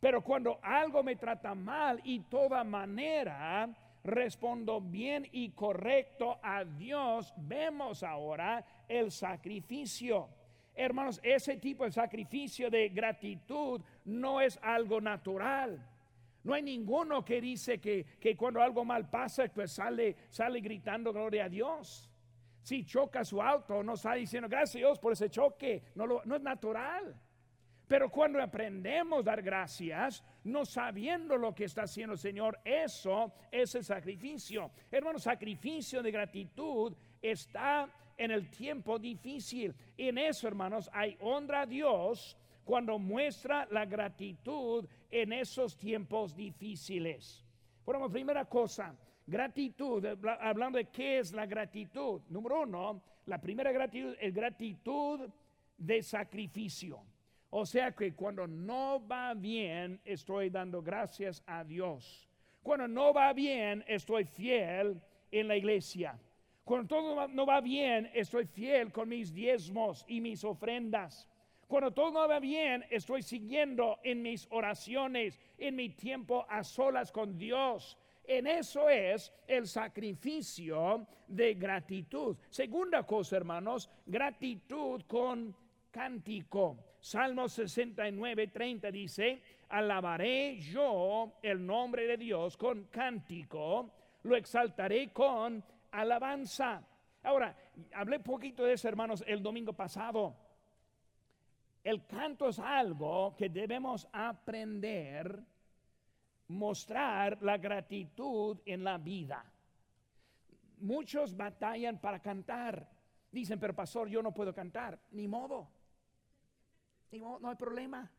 Pero 0.00 0.22
cuando 0.22 0.58
algo 0.62 1.02
me 1.02 1.16
trata 1.16 1.54
mal 1.54 2.00
y 2.04 2.20
toda 2.20 2.62
manera 2.62 3.68
respondo 4.02 4.80
bien 4.80 5.26
y 5.32 5.50
correcto 5.50 6.38
a 6.42 6.64
Dios, 6.64 7.32
vemos 7.38 8.02
ahora 8.02 8.64
el 8.86 9.10
sacrificio. 9.10 10.28
Hermanos, 10.74 11.20
ese 11.22 11.56
tipo 11.56 11.84
de 11.84 11.92
sacrificio 11.92 12.68
de 12.68 12.88
gratitud 12.90 13.80
no 14.04 14.40
es 14.40 14.58
algo 14.62 15.00
natural. 15.00 15.80
No 16.44 16.54
hay 16.54 16.62
ninguno 16.62 17.24
que 17.24 17.40
dice 17.40 17.80
que, 17.80 18.36
cuando 18.36 18.62
algo 18.62 18.84
mal 18.84 19.08
pasa, 19.08 19.44
pues 19.52 19.72
sale, 19.72 20.16
sale 20.28 20.60
gritando 20.60 21.12
gloria 21.12 21.46
a 21.46 21.48
Dios. 21.48 22.10
Si 22.62 22.84
choca 22.84 23.24
su 23.24 23.42
auto, 23.42 23.82
no 23.82 23.94
está 23.94 24.14
diciendo 24.14 24.48
gracias 24.48 24.76
a 24.76 24.86
Dios 24.86 24.98
por 24.98 25.12
ese 25.12 25.28
choque. 25.30 25.82
No, 25.94 26.06
no 26.24 26.36
es 26.36 26.42
natural. 26.42 27.18
Pero 27.86 28.10
cuando 28.10 28.42
aprendemos 28.42 29.20
a 29.20 29.22
dar 29.22 29.42
gracias, 29.42 30.24
no 30.44 30.64
sabiendo 30.64 31.36
lo 31.36 31.54
que 31.54 31.64
está 31.64 31.82
haciendo 31.82 32.14
el 32.14 32.18
Señor, 32.18 32.58
eso 32.64 33.32
es 33.50 33.74
el 33.74 33.84
sacrificio. 33.84 34.70
Hermano, 34.90 35.18
sacrificio 35.18 36.02
de 36.02 36.10
gratitud 36.10 36.94
está 37.20 37.90
en 38.16 38.30
el 38.30 38.50
tiempo 38.50 38.98
difícil. 38.98 39.74
en 39.96 40.18
eso, 40.18 40.48
hermanos, 40.48 40.88
hay 40.92 41.16
honra 41.20 41.62
a 41.62 41.66
Dios 41.66 42.36
cuando 42.64 42.98
muestra 42.98 43.66
la 43.70 43.84
gratitud 43.84 44.86
en 45.10 45.32
esos 45.32 45.76
tiempos 45.76 46.34
difíciles. 46.34 47.44
Primera 48.10 48.44
cosa, 48.46 48.96
gratitud, 49.26 50.04
hablando 50.40 50.78
de 50.78 50.86
qué 50.86 51.18
es 51.18 51.32
la 51.32 51.46
gratitud. 51.46 52.22
Número 52.28 52.62
uno, 52.62 53.02
la 53.26 53.40
primera 53.40 53.70
gratitud 53.72 54.14
es 54.20 54.34
gratitud 54.34 55.28
de 55.76 56.02
sacrificio. 56.02 57.00
O 57.50 57.64
sea 57.64 57.92
que 57.92 58.14
cuando 58.14 58.46
no 58.46 59.06
va 59.06 59.34
bien, 59.34 60.00
estoy 60.04 60.50
dando 60.50 60.82
gracias 60.82 61.42
a 61.46 61.62
Dios. 61.62 62.28
Cuando 62.62 62.88
no 62.88 63.12
va 63.12 63.32
bien, 63.32 63.84
estoy 63.86 64.24
fiel 64.24 65.00
en 65.30 65.48
la 65.48 65.56
iglesia. 65.56 66.18
Cuando 66.64 66.88
todo 66.88 67.28
no 67.28 67.46
va 67.46 67.60
bien, 67.60 68.10
estoy 68.14 68.46
fiel 68.46 68.90
con 68.90 69.08
mis 69.08 69.32
diezmos 69.32 70.04
y 70.08 70.20
mis 70.20 70.42
ofrendas. 70.42 71.28
Cuando 71.74 71.90
todo 71.90 72.28
va 72.28 72.38
bien, 72.38 72.84
estoy 72.88 73.24
siguiendo 73.24 73.98
en 74.04 74.22
mis 74.22 74.46
oraciones, 74.52 75.40
en 75.58 75.74
mi 75.74 75.88
tiempo 75.88 76.46
a 76.48 76.62
solas 76.62 77.10
con 77.10 77.36
Dios. 77.36 77.98
En 78.22 78.46
eso 78.46 78.88
es 78.88 79.32
el 79.48 79.66
sacrificio 79.66 81.04
de 81.26 81.54
gratitud. 81.54 82.36
Segunda 82.48 83.02
cosa, 83.02 83.38
hermanos, 83.38 83.90
gratitud 84.06 85.02
con 85.08 85.52
cántico. 85.90 86.78
Salmo 87.00 87.48
69, 87.48 88.46
30 88.46 88.92
dice, 88.92 89.42
alabaré 89.70 90.60
yo 90.60 91.40
el 91.42 91.66
nombre 91.66 92.06
de 92.06 92.16
Dios 92.16 92.56
con 92.56 92.84
cántico, 92.84 93.90
lo 94.22 94.36
exaltaré 94.36 95.12
con 95.12 95.60
alabanza. 95.90 96.86
Ahora, 97.24 97.52
hablé 97.94 98.20
poquito 98.20 98.62
de 98.62 98.74
eso, 98.74 98.86
hermanos, 98.86 99.24
el 99.26 99.42
domingo 99.42 99.72
pasado. 99.72 100.36
El 101.84 102.06
canto 102.06 102.48
es 102.48 102.58
algo 102.58 103.36
que 103.36 103.50
debemos 103.50 104.08
aprender, 104.10 105.38
mostrar 106.48 107.42
la 107.42 107.58
gratitud 107.58 108.58
en 108.64 108.82
la 108.82 108.96
vida. 108.96 109.44
Muchos 110.78 111.36
batallan 111.36 111.98
para 111.98 112.20
cantar. 112.20 112.88
Dicen, 113.30 113.60
pero 113.60 113.74
pastor, 113.74 114.08
yo 114.08 114.22
no 114.22 114.32
puedo 114.32 114.54
cantar. 114.54 114.98
Ni 115.10 115.28
modo. 115.28 115.68
Ni 117.12 117.20
modo, 117.20 117.38
no 117.40 117.50
hay 117.50 117.56
problema. 117.56 118.10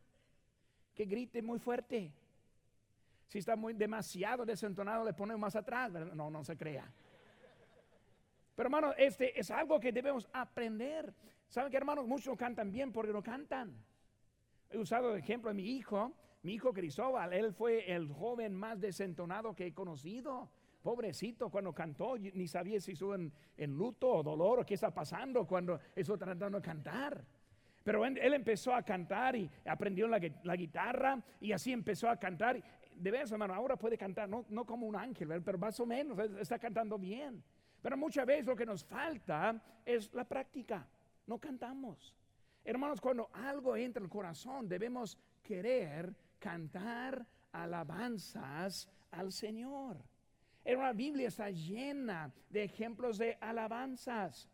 Que 0.94 1.06
grite 1.06 1.42
muy 1.42 1.58
fuerte. 1.58 2.14
Si 3.28 3.40
está 3.40 3.56
muy 3.56 3.74
demasiado 3.74 4.46
desentonado, 4.46 5.04
le 5.04 5.14
ponemos 5.14 5.42
más 5.42 5.56
atrás. 5.56 5.92
No, 5.92 6.30
no 6.30 6.44
se 6.44 6.56
crea. 6.56 6.88
Pero 8.56 8.68
hermano, 8.68 8.94
este 8.96 9.38
es 9.40 9.50
algo 9.50 9.80
que 9.80 9.92
debemos 9.92 10.30
aprender. 10.32 11.14
¿Saben 11.50 11.72
que 11.72 11.78
hermanos? 11.78 12.08
Muchos 12.08 12.38
cantan 12.38 12.72
bien 12.72 12.92
porque 12.92 13.14
no 13.14 13.24
cantan. 13.24 13.76
He 14.70 14.78
usado 14.78 15.14
el 15.14 15.20
ejemplo 15.20 15.50
de 15.50 15.56
mi 15.56 15.64
hijo, 15.64 16.14
mi 16.44 16.54
hijo 16.54 16.74
Cristóbal. 16.74 17.34
Él 17.34 17.54
fue 17.54 17.92
el 17.92 18.12
joven 18.12 18.54
más 18.54 18.80
desentonado 18.80 19.56
que 19.56 19.68
he 19.68 19.74
conocido. 19.74 20.50
Pobrecito, 20.82 21.50
cuando 21.50 21.74
cantó, 21.74 22.18
ni 22.18 22.48
sabía 22.48 22.80
si 22.80 22.92
estuvo 22.92 23.16
en, 23.16 23.32
luto 23.58 24.08
o 24.08 24.24
dolor 24.24 24.60
o 24.60 24.66
qué 24.66 24.76
está 24.76 24.94
pasando 24.94 25.48
cuando 25.48 25.80
estuvo 25.96 26.18
tratando 26.18 26.60
de 26.60 26.62
cantar. 26.62 27.26
Pero 27.84 28.06
él, 28.06 28.34
empezó 28.34 28.74
a 28.74 28.84
cantar 28.84 29.36
y 29.36 29.50
aprendió 29.66 30.08
la, 30.08 30.20
guitarra 30.20 31.20
y 31.40 31.52
así 31.52 31.72
empezó 31.72 32.10
a 32.10 32.18
cantar. 32.18 32.62
De 32.96 33.12
vez, 33.12 33.32
hermano, 33.32 33.54
ahora 33.54 33.76
puede 33.76 33.98
cantar, 33.98 34.30
no, 34.30 34.46
no 34.50 34.66
como 34.66 34.86
un 34.86 34.96
ángel, 34.96 35.42
pero 35.44 35.58
más 35.58 35.80
o 35.80 35.86
menos 35.86 36.20
está 36.40 36.60
cantando 36.60 37.00
bien. 37.00 37.44
Pero 37.82 37.98
muchas 37.98 38.26
veces 38.26 38.46
lo 38.46 38.56
que 38.56 38.66
nos 38.66 38.84
falta 38.84 39.60
es 39.86 40.14
la 40.14 40.24
práctica 40.24 40.88
no 41.28 41.40
cantamos. 41.40 42.14
Hermanos, 42.64 43.00
cuando 43.00 43.30
algo 43.34 43.76
entra 43.76 44.00
en 44.00 44.06
el 44.06 44.10
corazón, 44.10 44.68
debemos 44.68 45.18
querer 45.44 46.16
cantar 46.40 47.26
alabanzas 47.52 48.90
al 49.12 49.32
Señor. 49.32 50.04
La 50.66 50.94
Biblia 50.94 51.28
está 51.28 51.50
llena 51.52 52.34
de 52.50 52.64
ejemplos 52.64 53.18
de 53.18 53.38
alabanzas. 53.40 54.50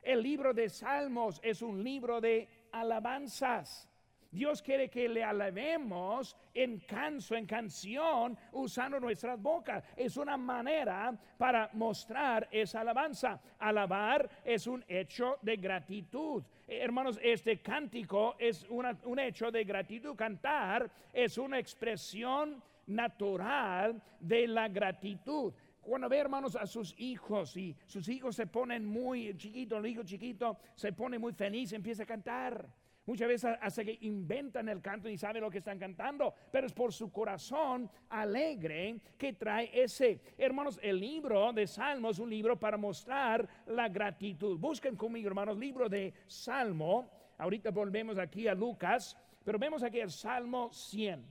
El 0.00 0.22
libro 0.22 0.54
de 0.54 0.68
Salmos 0.68 1.40
es 1.42 1.60
un 1.60 1.82
libro 1.82 2.20
de 2.20 2.48
alabanzas. 2.70 3.88
Dios 4.30 4.62
quiere 4.62 4.88
que 4.88 5.08
le 5.08 5.22
alabemos 5.22 6.36
en 6.54 6.78
canso, 6.80 7.34
en 7.34 7.46
canción, 7.46 8.36
usando 8.52 9.00
nuestras 9.00 9.40
bocas. 9.40 9.84
Es 9.96 10.16
una 10.16 10.36
manera 10.36 11.16
para 11.38 11.70
mostrar 11.72 12.48
esa 12.50 12.80
alabanza. 12.80 13.40
Alabar 13.58 14.28
es 14.44 14.66
un 14.66 14.84
hecho 14.88 15.38
de 15.42 15.56
gratitud. 15.56 16.42
Eh, 16.66 16.78
hermanos, 16.82 17.18
este 17.22 17.60
cántico 17.60 18.36
es 18.38 18.66
un 18.68 19.18
hecho 19.18 19.50
de 19.50 19.64
gratitud. 19.64 20.14
Cantar 20.16 20.90
es 21.12 21.38
una 21.38 21.58
expresión 21.58 22.62
natural 22.86 24.00
de 24.20 24.46
la 24.46 24.68
gratitud 24.68 25.52
cuando 25.86 26.08
ve 26.08 26.18
hermanos 26.18 26.56
a 26.56 26.66
sus 26.66 26.94
hijos 26.98 27.56
y 27.56 27.76
sus 27.86 28.08
hijos 28.08 28.34
se 28.34 28.48
ponen 28.48 28.84
muy 28.84 29.36
chiquitos, 29.36 29.78
el 29.78 29.86
hijo 29.86 30.02
chiquito 30.02 30.58
se 30.74 30.92
pone 30.92 31.16
muy 31.16 31.32
feliz, 31.32 31.72
empieza 31.72 32.02
a 32.02 32.06
cantar. 32.06 32.68
Muchas 33.06 33.28
veces 33.28 33.56
hace 33.60 33.84
que 33.84 33.98
inventan 34.00 34.68
el 34.68 34.82
canto 34.82 35.08
y 35.08 35.16
saben 35.16 35.42
lo 35.42 35.50
que 35.50 35.58
están 35.58 35.78
cantando, 35.78 36.34
pero 36.50 36.66
es 36.66 36.72
por 36.72 36.92
su 36.92 37.12
corazón 37.12 37.88
alegre 38.08 39.00
que 39.16 39.32
trae 39.32 39.70
ese. 39.72 40.20
Hermanos, 40.36 40.80
el 40.82 40.98
libro 40.98 41.52
de 41.52 41.68
Salmos 41.68 42.16
es 42.16 42.18
un 42.18 42.30
libro 42.30 42.58
para 42.58 42.76
mostrar 42.76 43.48
la 43.66 43.88
gratitud. 43.88 44.58
Busquen 44.58 44.96
conmigo, 44.96 45.28
hermanos, 45.28 45.56
libro 45.56 45.88
de 45.88 46.12
Salmo. 46.26 47.08
Ahorita 47.38 47.70
volvemos 47.70 48.18
aquí 48.18 48.48
a 48.48 48.54
Lucas, 48.54 49.16
pero 49.44 49.56
vemos 49.56 49.84
aquí 49.84 50.00
el 50.00 50.10
Salmo 50.10 50.72
100. 50.72 51.24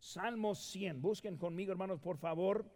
Salmo 0.00 0.56
100. 0.56 1.00
Busquen 1.00 1.36
conmigo, 1.36 1.70
hermanos, 1.70 2.00
por 2.00 2.18
favor. 2.18 2.68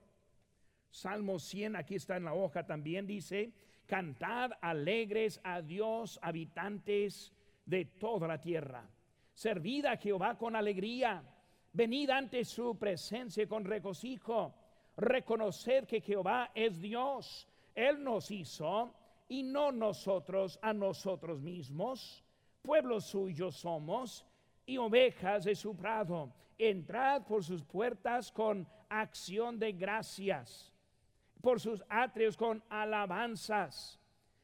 Salmo 0.93 1.41
100, 1.41 1.75
aquí 1.75 1.97
está 1.97 2.17
en 2.17 2.27
la 2.27 2.35
hoja 2.35 2.65
también, 2.65 3.07
dice, 3.07 3.51
cantad 3.87 4.53
alegres 4.61 5.41
a 5.43 5.63
Dios, 5.63 6.21
habitantes 6.23 7.33
de 7.65 7.85
toda 7.85 8.27
la 8.27 8.41
tierra. 8.41 8.89
Servid 9.33 9.87
a 9.87 9.97
Jehová 9.97 10.37
con 10.37 10.55
alegría, 10.55 11.23
venid 11.73 12.11
ante 12.11 12.45
su 12.45 12.79
presencia 12.79 13.47
con 13.47 13.65
regocijo, 13.65 14.55
reconoced 14.97 15.87
que 15.87 16.01
Jehová 16.01 16.51
es 16.55 16.81
Dios, 16.81 17.49
Él 17.75 18.03
nos 18.03 18.31
hizo 18.31 18.95
y 19.29 19.43
no 19.43 19.73
nosotros 19.73 20.59
a 20.61 20.73
nosotros 20.73 21.41
mismos, 21.41 22.23
pueblo 22.61 23.01
suyo 23.01 23.51
somos 23.51 24.27
y 24.67 24.77
ovejas 24.77 25.45
de 25.45 25.55
su 25.55 25.75
prado. 25.75 26.33
Entrad 26.59 27.23
por 27.23 27.43
sus 27.43 27.65
puertas 27.65 28.31
con 28.31 28.69
acción 28.89 29.59
de 29.59 29.73
gracias, 29.73 30.73
por 31.41 31.59
sus 31.59 31.83
atrios 31.89 32.37
con 32.37 32.63
alabanzas. 32.69 33.99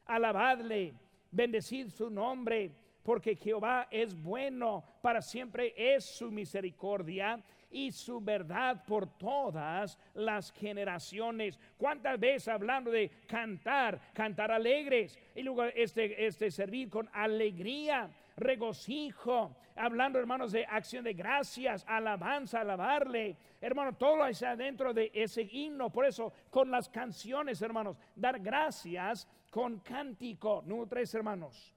Alabadle, 0.05 0.95
bendecid 1.31 1.89
su 1.89 2.09
nombre 2.09 2.75
porque 3.09 3.35
Jehová 3.35 3.87
es 3.89 4.13
bueno, 4.21 4.83
para 5.01 5.19
siempre 5.19 5.73
es 5.75 6.05
su 6.05 6.29
misericordia 6.29 7.43
y 7.71 7.91
su 7.91 8.21
verdad 8.21 8.83
por 8.85 9.17
todas 9.17 9.97
las 10.13 10.51
generaciones. 10.51 11.57
¿Cuántas 11.75 12.19
veces 12.19 12.49
hablando 12.49 12.91
de 12.91 13.09
cantar, 13.25 13.99
cantar 14.13 14.51
alegres 14.51 15.17
y 15.33 15.41
luego 15.41 15.63
este, 15.63 16.23
este 16.23 16.51
servir 16.51 16.87
con 16.87 17.09
alegría, 17.11 18.11
regocijo, 18.37 19.55
hablando 19.75 20.19
hermanos 20.19 20.51
de 20.51 20.67
acción 20.67 21.03
de 21.03 21.13
gracias, 21.13 21.83
alabanza, 21.87 22.61
alabarle, 22.61 23.35
hermano, 23.59 23.93
todo 23.93 24.23
está 24.27 24.55
dentro 24.55 24.93
de 24.93 25.09
ese 25.15 25.49
himno. 25.51 25.89
Por 25.89 26.05
eso, 26.05 26.31
con 26.51 26.69
las 26.69 26.87
canciones, 26.87 27.59
hermanos, 27.63 27.97
dar 28.15 28.39
gracias 28.39 29.27
con 29.49 29.79
cántico. 29.79 30.61
Número 30.63 30.87
tres, 30.87 31.15
hermanos 31.15 31.73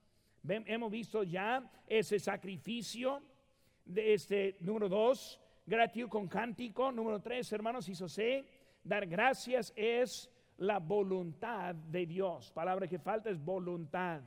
hemos 0.48 0.90
visto 0.90 1.22
ya 1.22 1.70
ese 1.86 2.18
sacrificio 2.18 3.22
de 3.84 4.14
este 4.14 4.56
número 4.60 4.88
dos, 4.88 5.40
gratitud 5.66 6.08
con 6.08 6.28
cántico. 6.28 6.90
Número 6.90 7.20
tres, 7.20 7.52
hermanos, 7.52 7.88
hizo 7.88 8.08
sé, 8.08 8.44
dar 8.82 9.06
gracias 9.06 9.72
es 9.76 10.30
la 10.58 10.78
voluntad 10.78 11.74
de 11.74 12.06
Dios. 12.06 12.50
Palabra 12.52 12.86
que 12.86 12.98
falta 12.98 13.30
es 13.30 13.42
voluntad. 13.42 14.20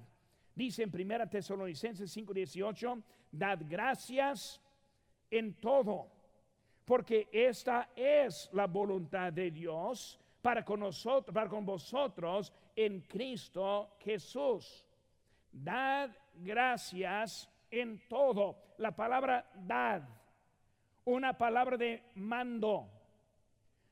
Dice 0.53 0.83
en 0.83 0.91
Primera 0.91 1.29
Tesalonicenses 1.29 2.15
5:18, 2.15 3.03
dad 3.31 3.59
gracias 3.67 4.61
en 5.29 5.53
todo, 5.55 6.07
porque 6.85 7.27
esta 7.31 7.89
es 7.95 8.49
la 8.53 8.67
voluntad 8.67 9.33
de 9.33 9.51
Dios 9.51 10.19
para 10.41 10.63
con 10.63 10.79
nosotros, 10.79 11.33
para 11.33 11.49
con 11.49 11.65
vosotros 11.65 12.53
en 12.75 13.01
Cristo 13.01 13.97
Jesús. 13.99 14.84
Dad 15.57 16.09
gracias 16.33 17.49
en 17.71 17.97
todo. 18.09 18.57
La 18.77 18.93
palabra 18.93 19.49
dad, 19.55 20.01
una 21.05 21.37
palabra 21.37 21.77
de 21.77 22.03
mando. 22.15 22.91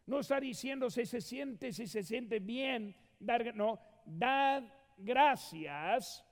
No 0.05 0.19
está 0.19 0.41
diciendo 0.41 0.89
si 0.89 1.05
se 1.05 1.21
siente, 1.21 1.71
si 1.71 1.87
se 1.87 2.03
siente 2.03 2.39
bien, 2.39 2.93
dar, 3.17 3.55
no, 3.55 3.79
dad 4.05 4.63
gracias 4.97 6.25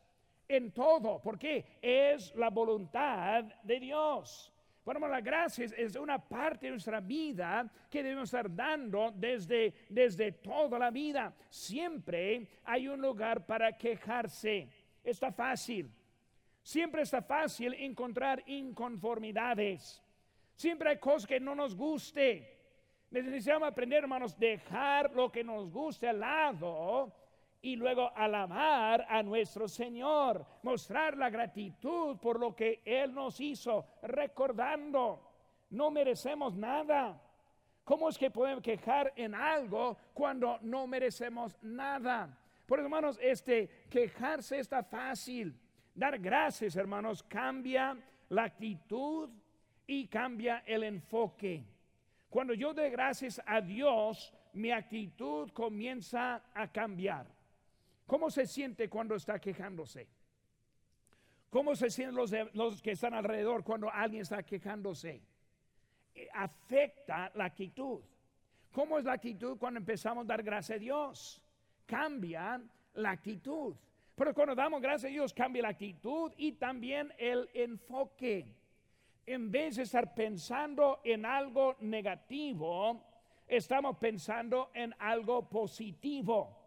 en 0.50 0.74
todo, 0.74 1.22
porque 1.22 1.78
es 1.82 2.36
la 2.36 2.50
voluntad 2.50 3.46
de 3.64 3.80
Dios. 3.80 4.52
Bueno, 4.84 5.08
la 5.08 5.22
gracia 5.22 5.66
es 5.78 5.96
una 5.96 6.18
parte 6.18 6.66
de 6.66 6.72
nuestra 6.72 7.00
vida 7.00 7.72
que 7.90 8.04
debemos 8.04 8.26
estar 8.26 8.54
dando 8.54 9.14
desde, 9.16 9.74
desde 9.88 10.34
toda 10.34 10.78
la 10.78 10.90
vida. 10.90 11.34
Siempre 11.50 12.48
hay 12.66 12.88
un 12.88 13.00
lugar 13.00 13.46
para 13.46 13.78
quejarse 13.78 14.68
está 15.04 15.32
fácil. 15.32 15.92
Siempre 16.64 17.02
está 17.02 17.22
fácil 17.22 17.74
encontrar 17.74 18.44
inconformidades. 18.46 20.02
Siempre 20.56 20.92
hay 20.92 20.98
cosas 20.98 21.28
que 21.28 21.40
no 21.40 21.56
nos 21.56 21.76
guste. 21.76 22.60
Necesitamos 23.10 23.68
aprender, 23.68 24.04
hermanos, 24.04 24.38
dejar 24.38 25.12
lo 25.12 25.32
que 25.32 25.44
nos 25.44 25.72
guste 25.72 26.08
al 26.08 26.20
lado 26.20 27.14
y 27.62 27.76
luego 27.76 28.12
alabar 28.16 29.06
a 29.08 29.22
nuestro 29.22 29.68
Señor, 29.68 30.46
mostrar 30.64 31.18
la 31.18 31.30
gratitud 31.30 32.18
por 32.18 32.40
lo 32.40 32.56
que 32.56 32.82
Él 32.86 33.14
nos 33.14 33.40
hizo, 33.40 33.86
recordando, 34.02 35.32
no 35.70 35.92
merecemos 35.92 36.56
nada. 36.56 37.22
¿Cómo 37.84 38.10
es 38.10 38.18
que 38.18 38.32
podemos 38.32 38.64
quejar 38.64 39.14
en 39.16 39.36
algo 39.36 39.98
cuando 40.14 40.58
no 40.62 40.88
merecemos 40.88 41.58
nada? 41.62 42.38
Por 42.72 42.80
hermanos, 42.80 43.20
este 43.22 43.68
quejarse 43.90 44.58
está 44.58 44.82
fácil. 44.82 45.54
Dar 45.94 46.18
gracias, 46.18 46.78
hermanos, 46.78 47.22
cambia 47.22 47.98
la 48.30 48.46
actitud 48.46 49.30
y 49.86 50.08
cambia 50.08 50.64
el 50.66 50.86
enfoque. 50.86 51.66
Cuando 52.30 52.54
yo 52.54 52.74
doy 52.74 52.90
gracias 52.90 53.42
a 53.46 53.60
Dios, 53.60 54.34
mi 54.54 54.72
actitud 54.72 55.52
comienza 55.52 56.44
a 56.54 56.72
cambiar. 56.72 57.28
¿Cómo 58.08 58.32
se 58.32 58.48
siente 58.48 58.88
cuando 58.88 59.16
está 59.16 59.38
quejándose? 59.38 60.08
¿Cómo 61.50 61.76
se 61.76 61.90
sienten 61.90 62.16
los, 62.16 62.32
los 62.54 62.82
que 62.82 62.92
están 62.92 63.14
alrededor 63.14 63.66
cuando 63.66 63.92
alguien 63.92 64.22
está 64.22 64.44
quejándose? 64.44 65.22
Eh, 66.16 66.30
afecta 66.34 67.34
la 67.36 67.44
actitud. 67.44 68.00
¿Cómo 68.72 68.98
es 68.98 69.04
la 69.04 69.12
actitud 69.12 69.58
cuando 69.58 69.78
empezamos 69.78 70.24
a 70.24 70.28
dar 70.28 70.42
gracias 70.42 70.78
a 70.78 70.80
Dios? 70.80 71.42
Cambia 71.92 72.62
la 72.94 73.12
actitud. 73.12 73.76
Pero 74.16 74.34
cuando 74.34 74.56
damos 74.56 74.82
gracias 74.82 75.10
a 75.10 75.14
Dios, 75.14 75.34
cambia 75.34 75.64
la 75.64 75.70
actitud 75.70 76.32
y 76.38 76.54
también 76.54 77.12
el 77.18 77.50
enfoque. 77.54 78.56
En 79.26 79.52
vez 79.52 79.76
de 79.76 79.84
estar 79.84 80.14
pensando 80.14 81.02
en 81.04 81.26
algo 81.26 81.76
negativo, 81.82 83.04
estamos 83.46 83.98
pensando 83.98 84.72
en 84.74 84.96
algo 85.00 85.50
positivo 85.50 86.62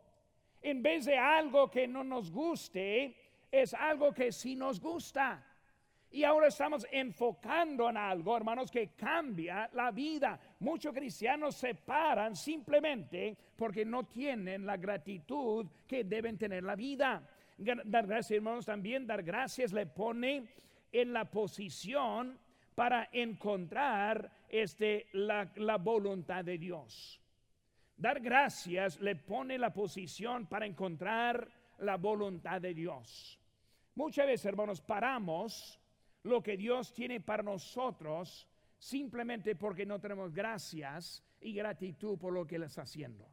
en 0.65 0.83
vez 0.83 1.05
de 1.05 1.19
algo 1.19 1.71
que 1.71 1.87
no 1.87 2.03
nos 2.03 2.33
guste, 2.33 3.15
es 3.53 3.75
algo 3.75 4.13
que 4.15 4.33
sí 4.33 4.57
nos 4.57 4.81
gusta. 4.81 5.45
Y 6.15 6.23
ahora 6.23 6.47
estamos 6.47 6.87
enfocando 6.93 7.91
en 7.91 7.97
algo, 7.97 8.37
hermanos, 8.37 8.71
que 8.71 8.91
cambia 8.91 9.69
la 9.73 9.91
vida. 9.91 10.39
Muchos 10.61 10.95
cristianos 10.95 11.57
se 11.57 11.75
paran 11.75 12.37
simplemente 12.37 13.37
porque 13.57 13.85
no 13.85 14.05
tienen 14.05 14.65
la 14.65 14.77
gratitud 14.77 15.67
que 15.89 16.05
deben 16.05 16.39
tener 16.39 16.63
la 16.63 16.77
vida. 16.77 17.21
Dar 17.57 18.07
gracias, 18.07 18.31
hermanos, 18.31 18.65
también 18.65 19.09
dar 19.09 19.25
gracias 19.25 19.73
le 19.73 19.87
pone 19.87 20.45
en 20.93 21.13
la 21.13 21.25
posición 21.25 22.39
para 22.77 23.09
encontrar 23.11 24.31
este, 24.49 25.09
la, 25.15 25.51
voluntad 25.79 26.45
de 26.45 26.59
Dios. 26.59 27.21
Dar 27.97 28.21
gracias 28.21 29.01
le 29.01 29.17
pone 29.17 29.59
la 29.59 29.73
posición 29.73 30.47
para 30.47 30.65
encontrar 30.65 31.49
la 31.79 31.97
voluntad 31.97 32.61
de 32.61 32.73
Dios. 32.73 33.37
Muchas 33.97 34.27
veces, 34.29 34.47
hermanos, 34.47 34.81
paramos 34.81 35.81
lo 36.25 36.43
que 36.43 36.57
Dios 36.57 36.93
tiene 36.93 37.21
para 37.21 37.43
nosotros 37.43 38.49
simplemente 38.79 39.55
porque 39.55 39.87
no 39.87 40.01
tenemos 40.01 40.33
gracias 40.33 41.23
y 41.41 41.55
gratitud 41.55 42.19
por 42.19 42.33
lo 42.33 42.47
que 42.47 42.57
Él 42.57 42.65
está 42.65 42.83
haciendo. 42.83 43.29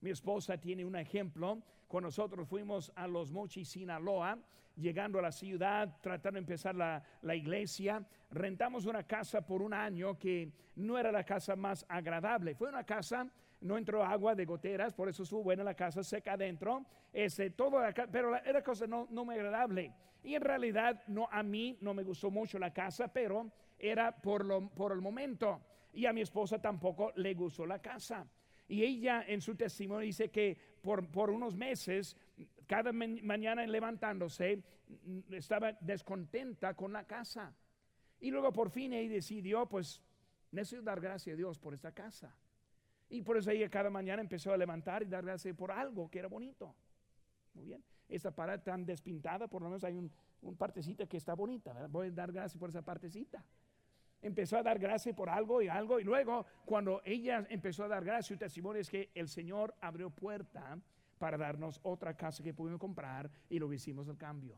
Mi 0.00 0.10
esposa 0.10 0.58
tiene 0.58 0.84
un 0.84 0.96
ejemplo. 0.96 1.62
Cuando 1.86 2.08
nosotros 2.08 2.48
fuimos 2.48 2.92
a 2.94 3.06
Los 3.06 3.32
Mochis, 3.32 3.68
Sinaloa, 3.68 4.38
llegando 4.76 5.18
a 5.18 5.22
la 5.22 5.32
ciudad, 5.32 5.98
tratando 6.00 6.36
de 6.36 6.40
empezar 6.40 6.74
la, 6.74 7.02
la, 7.22 7.34
iglesia, 7.34 8.04
rentamos 8.30 8.86
una 8.86 9.02
casa 9.04 9.44
por 9.44 9.60
un 9.60 9.74
año 9.74 10.18
que 10.18 10.52
no 10.76 10.98
era 10.98 11.12
la 11.12 11.24
casa 11.24 11.56
más 11.56 11.84
agradable. 11.88 12.54
Fue 12.54 12.68
una 12.68 12.84
casa 12.84 13.28
no 13.60 13.76
entró 13.76 14.04
agua 14.04 14.34
de 14.34 14.44
goteras, 14.44 14.94
por 14.94 15.08
eso 15.08 15.22
estuvo 15.22 15.42
buena 15.42 15.62
la 15.62 15.74
casa 15.74 16.02
seca 16.02 16.32
adentro, 16.32 16.84
ese, 17.12 17.50
todo 17.50 17.78
pero 18.10 18.36
era 18.36 18.62
cosa 18.62 18.86
no, 18.86 19.06
no 19.10 19.24
muy 19.24 19.34
agradable. 19.34 19.92
Y 20.22 20.34
en 20.34 20.42
realidad 20.42 21.02
no, 21.06 21.28
a 21.30 21.42
mí 21.42 21.78
no 21.80 21.94
me 21.94 22.02
gustó 22.02 22.30
mucho 22.30 22.58
la 22.58 22.72
casa, 22.72 23.08
pero 23.08 23.50
era 23.78 24.14
por, 24.14 24.44
lo, 24.44 24.68
por 24.70 24.92
el 24.92 25.00
momento. 25.00 25.60
Y 25.92 26.06
a 26.06 26.12
mi 26.12 26.20
esposa 26.20 26.60
tampoco 26.60 27.12
le 27.16 27.34
gustó 27.34 27.66
la 27.66 27.80
casa. 27.80 28.26
Y 28.68 28.84
ella 28.84 29.24
en 29.26 29.40
su 29.40 29.56
testimonio 29.56 30.06
dice 30.06 30.30
que 30.30 30.56
por, 30.80 31.10
por 31.10 31.30
unos 31.30 31.56
meses, 31.56 32.16
cada 32.66 32.92
mañana 32.92 33.66
levantándose, 33.66 34.62
estaba 35.30 35.72
descontenta 35.80 36.74
con 36.74 36.92
la 36.92 37.04
casa. 37.04 37.54
Y 38.20 38.30
luego 38.30 38.52
por 38.52 38.70
fin 38.70 38.92
ella 38.92 39.14
decidió, 39.14 39.66
pues 39.66 40.02
necesito 40.52 40.82
dar 40.82 41.00
gracias 41.00 41.34
a 41.34 41.36
Dios 41.36 41.58
por 41.58 41.74
esta 41.74 41.92
casa. 41.92 42.36
Y 43.10 43.22
por 43.22 43.36
eso 43.36 43.50
ella 43.50 43.68
cada 43.68 43.90
mañana 43.90 44.22
empezó 44.22 44.52
a 44.52 44.56
levantar 44.56 45.02
y 45.02 45.06
dar 45.06 45.24
gracias 45.24 45.54
por 45.54 45.72
algo 45.72 46.08
que 46.08 46.20
era 46.20 46.28
bonito. 46.28 46.74
Muy 47.54 47.66
bien. 47.66 47.84
Esta 48.08 48.30
pared 48.30 48.60
tan 48.60 48.86
despintada, 48.86 49.48
por 49.48 49.62
lo 49.62 49.68
menos 49.68 49.84
hay 49.84 49.96
un, 49.96 50.10
un 50.42 50.56
partecita 50.56 51.06
que 51.06 51.16
está 51.16 51.34
bonita. 51.34 51.86
Voy 51.88 52.08
a 52.08 52.10
dar 52.12 52.32
gracias 52.32 52.58
por 52.58 52.70
esa 52.70 52.82
partecita. 52.82 53.44
Empezó 54.22 54.58
a 54.58 54.62
dar 54.62 54.78
gracias 54.78 55.14
por 55.14 55.28
algo 55.28 55.60
y 55.60 55.68
algo. 55.68 55.98
Y 55.98 56.04
luego, 56.04 56.46
cuando 56.64 57.02
ella 57.04 57.46
empezó 57.50 57.84
a 57.84 57.88
dar 57.88 58.04
gracias, 58.04 58.26
su 58.26 58.36
testimonio 58.36 58.80
es 58.80 58.90
que 58.90 59.10
el 59.14 59.28
Señor 59.28 59.74
abrió 59.80 60.10
puerta 60.10 60.78
para 61.18 61.36
darnos 61.36 61.80
otra 61.82 62.16
casa 62.16 62.42
que 62.42 62.54
pudimos 62.54 62.80
comprar 62.80 63.30
y 63.48 63.58
lo 63.58 63.72
hicimos 63.72 64.08
al 64.08 64.16
cambio. 64.16 64.56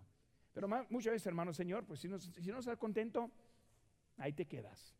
Pero 0.52 0.68
muchas 0.90 1.12
veces, 1.12 1.26
hermano 1.26 1.52
Señor, 1.52 1.84
pues 1.84 2.00
si 2.00 2.08
no, 2.08 2.18
si 2.18 2.50
no 2.50 2.58
estás 2.58 2.76
contento, 2.76 3.30
ahí 4.18 4.32
te 4.32 4.46
quedas. 4.46 4.94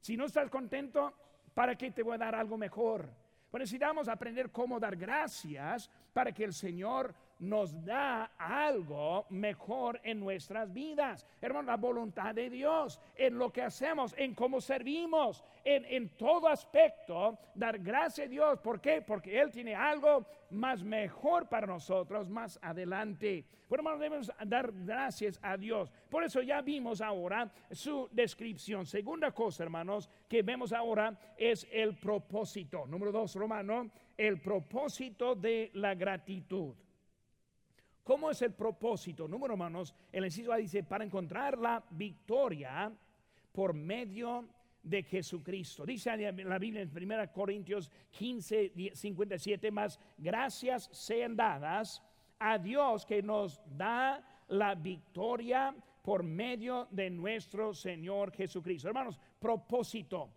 Si 0.00 0.16
no 0.16 0.26
estás 0.26 0.50
contento, 0.50 1.14
¿Para 1.56 1.74
qué 1.74 1.90
te 1.90 2.02
voy 2.02 2.16
a 2.16 2.18
dar 2.18 2.34
algo 2.34 2.58
mejor? 2.58 3.08
Pues 3.50 3.62
necesitamos 3.62 4.08
aprender 4.08 4.50
cómo 4.50 4.78
dar 4.78 4.94
gracias 4.94 5.90
para 6.12 6.30
que 6.30 6.44
el 6.44 6.52
Señor 6.52 7.14
nos 7.38 7.84
da 7.84 8.32
algo 8.38 9.26
mejor 9.30 10.00
en 10.02 10.20
nuestras 10.20 10.72
vidas. 10.72 11.26
Hermano, 11.40 11.68
la 11.68 11.76
voluntad 11.76 12.34
de 12.34 12.50
Dios 12.50 13.00
en 13.14 13.38
lo 13.38 13.52
que 13.52 13.62
hacemos, 13.62 14.14
en 14.16 14.34
cómo 14.34 14.60
servimos, 14.60 15.44
en, 15.64 15.84
en 15.84 16.08
todo 16.16 16.48
aspecto, 16.48 17.38
dar 17.54 17.78
gracias 17.78 18.26
a 18.26 18.30
Dios. 18.30 18.58
¿Por 18.60 18.80
qué? 18.80 19.02
Porque 19.02 19.40
Él 19.40 19.50
tiene 19.50 19.74
algo 19.74 20.26
más 20.50 20.82
mejor 20.82 21.48
para 21.48 21.66
nosotros 21.66 22.28
más 22.28 22.58
adelante. 22.62 23.44
Bueno, 23.68 23.80
hermanos, 23.80 24.00
debemos 24.00 24.32
dar 24.46 24.72
gracias 24.72 25.38
a 25.42 25.56
Dios. 25.56 25.92
Por 26.08 26.24
eso 26.24 26.40
ya 26.40 26.60
vimos 26.60 27.00
ahora 27.00 27.50
su 27.72 28.08
descripción. 28.12 28.86
Segunda 28.86 29.32
cosa, 29.32 29.64
hermanos, 29.64 30.08
que 30.28 30.42
vemos 30.42 30.72
ahora 30.72 31.18
es 31.36 31.66
el 31.72 31.96
propósito. 31.96 32.86
Número 32.86 33.10
dos, 33.10 33.34
Romano, 33.34 33.90
el 34.16 34.40
propósito 34.40 35.34
de 35.34 35.70
la 35.74 35.94
gratitud. 35.94 36.74
¿Cómo 38.06 38.30
es 38.30 38.40
el 38.42 38.52
propósito? 38.52 39.26
Número 39.26 39.54
hermanos, 39.54 39.92
el 40.12 40.24
inciso 40.24 40.54
dice, 40.54 40.84
para 40.84 41.02
encontrar 41.02 41.58
la 41.58 41.84
victoria 41.90 42.92
por 43.50 43.74
medio 43.74 44.48
de 44.80 45.02
Jesucristo. 45.02 45.84
Dice 45.84 46.16
la 46.16 46.58
Biblia 46.60 46.82
en 46.82 46.90
1 46.96 47.32
Corintios 47.32 47.90
15, 48.12 48.92
57, 48.94 49.72
más 49.72 49.98
gracias 50.16 50.88
sean 50.92 51.34
dadas 51.34 52.00
a 52.38 52.58
Dios 52.58 53.04
que 53.04 53.20
nos 53.24 53.60
da 53.76 54.24
la 54.50 54.76
victoria 54.76 55.74
por 56.00 56.22
medio 56.22 56.86
de 56.92 57.10
nuestro 57.10 57.74
Señor 57.74 58.30
Jesucristo. 58.30 58.86
Hermanos, 58.86 59.18
propósito. 59.40 60.30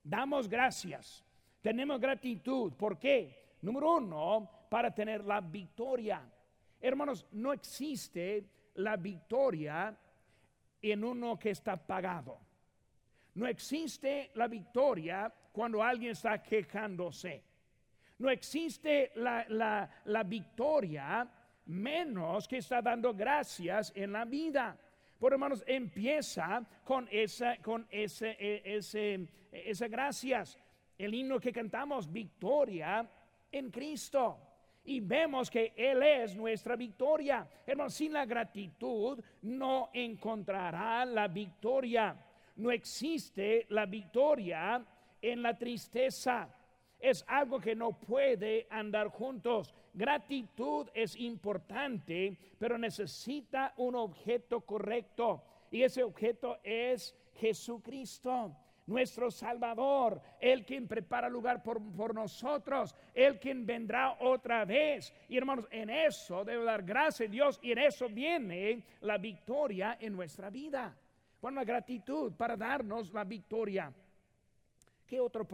Damos 0.00 0.48
gracias. 0.48 1.24
Tenemos 1.60 1.98
gratitud. 1.98 2.72
¿Por 2.74 3.00
qué? 3.00 3.56
Número 3.62 3.96
uno, 3.96 4.48
para 4.70 4.94
tener 4.94 5.24
la 5.24 5.40
victoria. 5.40 6.22
Hermanos, 6.86 7.26
no 7.32 7.52
existe 7.52 8.44
la 8.76 8.96
victoria 8.96 9.92
en 10.80 11.02
uno 11.02 11.36
que 11.36 11.50
está 11.50 11.76
pagado. 11.76 12.38
No 13.34 13.48
existe 13.48 14.30
la 14.34 14.46
victoria 14.46 15.32
cuando 15.50 15.82
alguien 15.82 16.12
está 16.12 16.40
quejándose. 16.40 17.42
No 18.18 18.30
existe 18.30 19.10
la, 19.16 20.22
victoria 20.24 21.28
menos 21.66 22.46
que 22.46 22.58
está 22.58 22.80
dando 22.80 23.12
gracias 23.12 23.92
en 23.96 24.12
la 24.12 24.24
vida. 24.24 24.78
Por 25.18 25.32
hermanos, 25.32 25.64
empieza 25.66 26.64
con 26.84 27.08
esa, 27.10 27.56
con 27.56 27.84
ese, 27.90 28.36
e, 28.38 28.76
ese, 28.76 29.26
esa 29.50 29.88
gracias. 29.88 30.56
El 30.96 31.14
himno 31.14 31.40
que 31.40 31.52
cantamos, 31.52 32.12
victoria 32.12 33.10
en 33.50 33.72
Cristo 33.72 34.45
y 34.86 35.00
vemos 35.00 35.50
que 35.50 35.72
Él 35.76 36.02
es 36.02 36.36
nuestra 36.36 36.76
victoria. 36.76 37.46
Hermanos, 37.66 37.94
sin 37.94 38.12
la 38.12 38.24
gratitud 38.24 39.22
no 39.42 39.90
encontrará 39.92 41.04
la 41.04 41.28
victoria. 41.28 42.16
No 42.56 42.70
existe 42.70 43.66
la 43.70 43.86
victoria 43.86 44.84
en 45.20 45.42
la 45.42 45.58
tristeza. 45.58 46.48
Es 46.98 47.24
algo 47.28 47.60
que 47.60 47.74
no 47.74 47.98
puede 47.98 48.66
andar 48.70 49.08
juntos. 49.08 49.74
Gratitud 49.92 50.88
es 50.94 51.16
importante, 51.16 52.38
pero 52.58 52.78
necesita 52.78 53.74
un 53.76 53.96
objeto 53.96 54.60
correcto. 54.62 55.42
Y 55.70 55.82
ese 55.82 56.02
objeto 56.02 56.58
es 56.62 57.14
Jesucristo. 57.34 58.56
Nuestro 58.86 59.30
Salvador, 59.30 60.20
el 60.40 60.64
quien 60.64 60.86
prepara 60.86 61.28
lugar 61.28 61.62
por, 61.62 61.82
por, 61.94 62.14
nosotros, 62.14 62.94
el 63.14 63.38
quien 63.38 63.66
vendrá 63.66 64.16
otra 64.20 64.64
vez. 64.64 65.12
Y 65.28 65.36
hermanos, 65.36 65.66
en 65.70 65.90
eso 65.90 66.44
debe 66.44 66.64
dar 66.64 66.82
gracias 66.82 67.28
a 67.28 67.32
Dios 67.32 67.58
y 67.62 67.72
en 67.72 67.78
eso 67.78 68.08
viene 68.08 68.84
la 69.00 69.18
victoria 69.18 69.98
en 70.00 70.12
nuestra 70.12 70.50
vida. 70.50 70.96
Bueno, 71.40 71.60
la 71.60 71.64
gratitud 71.64 72.32
para 72.32 72.56
darnos 72.56 73.12
la 73.12 73.24
victoria. 73.24 73.92
¿Qué 75.06 75.20
otro 75.20 75.46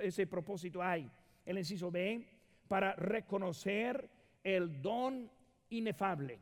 ese 0.00 0.26
propósito 0.26 0.82
hay? 0.82 1.10
El 1.44 1.58
inciso 1.58 1.90
B, 1.90 2.24
para 2.68 2.94
reconocer 2.94 4.08
el 4.42 4.80
don 4.80 5.30
inefable. 5.70 6.38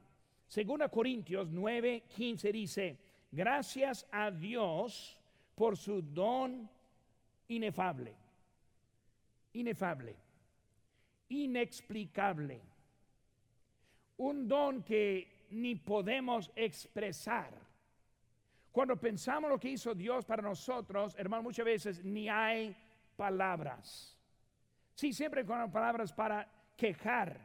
Según 0.46 0.80
Corintios 0.90 1.50
9, 1.50 2.04
15 2.08 2.52
dice, 2.52 2.98
gracias 3.30 4.06
a 4.10 4.30
Dios 4.30 5.19
por 5.60 5.76
su 5.76 6.00
don 6.00 6.66
inefable, 7.48 8.16
inefable, 9.52 10.16
inexplicable, 11.28 12.62
un 14.16 14.48
don 14.48 14.82
que 14.82 15.46
ni 15.50 15.74
podemos 15.74 16.50
expresar. 16.56 17.50
Cuando 18.72 18.96
pensamos 18.96 19.50
lo 19.50 19.60
que 19.60 19.68
hizo 19.68 19.94
Dios 19.94 20.24
para 20.24 20.40
nosotros, 20.40 21.14
hermano, 21.18 21.42
muchas 21.42 21.66
veces 21.66 22.02
ni 22.02 22.26
hay 22.26 22.74
palabras. 23.14 24.18
Sí, 24.94 25.12
siempre 25.12 25.44
con 25.44 25.70
palabras 25.70 26.10
para 26.10 26.48
quejar, 26.74 27.38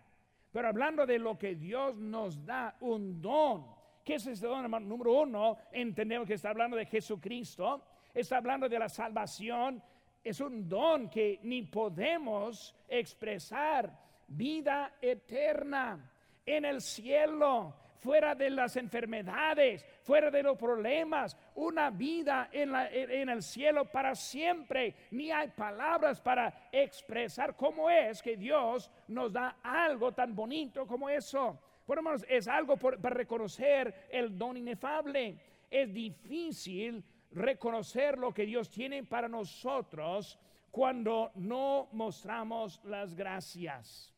pero 0.53 0.69
hablando 0.69 1.05
de 1.05 1.19
lo 1.19 1.37
que 1.37 1.55
Dios 1.55 1.97
nos 1.97 2.45
da, 2.45 2.77
un 2.79 3.21
don. 3.21 3.75
¿Qué 4.05 4.15
es 4.15 4.25
ese 4.25 4.47
don, 4.47 4.63
hermano? 4.63 4.85
Número 4.85 5.11
uno, 5.11 5.57
entendemos 5.73 6.25
que 6.25 6.35
está 6.35 6.51
hablando 6.51 6.77
de 6.77 6.85
Jesucristo, 6.85 7.83
está 8.15 8.37
hablando 8.37 8.67
de 8.67 8.79
la 8.79 8.89
salvación. 8.89 9.83
Es 10.23 10.39
un 10.39 10.67
don 10.67 11.09
que 11.09 11.39
ni 11.43 11.63
podemos 11.63 12.73
expresar. 12.87 14.03
Vida 14.27 14.93
eterna 14.99 16.11
en 16.43 16.65
el 16.65 16.81
cielo 16.81 17.75
fuera 18.05 18.35
de 18.35 18.51
las 18.51 18.77
enfermedades, 18.77 19.83
fuera 20.03 20.29
de 20.29 20.43
los 20.43 20.55
problemas, 20.57 21.35
una 21.55 21.89
vida 21.89 22.49
en, 22.51 23.29
el 23.29 23.41
cielo 23.41 23.85
para 23.85 24.13
siempre. 24.13 24.93
Ni 25.09 25.31
hay 25.31 25.49
palabras 25.49 26.21
para 26.21 26.69
expresar 26.71 27.55
cómo 27.55 27.89
es 27.89 28.21
que 28.21 28.37
Dios 28.37 28.91
nos 29.07 29.33
da 29.33 29.57
algo 29.63 30.11
tan 30.11 30.35
bonito 30.35 30.85
como 30.85 31.09
eso. 31.09 31.59
Por 31.85 31.99
es 32.27 32.47
algo 32.47 32.77
para 32.77 33.15
reconocer 33.15 34.07
el 34.11 34.37
don 34.37 34.57
inefable. 34.57 35.37
Es 35.69 35.91
difícil 35.91 37.03
reconocer 37.35 38.17
lo 38.17 38.33
que 38.33 38.47
Dios 38.47 38.71
tiene 38.71 39.03
para 39.03 39.29
nosotros 39.29 40.39
cuando 40.71 41.31
no 41.35 41.89
mostramos 41.91 42.81
las 42.83 43.13
gracias. 43.13 44.11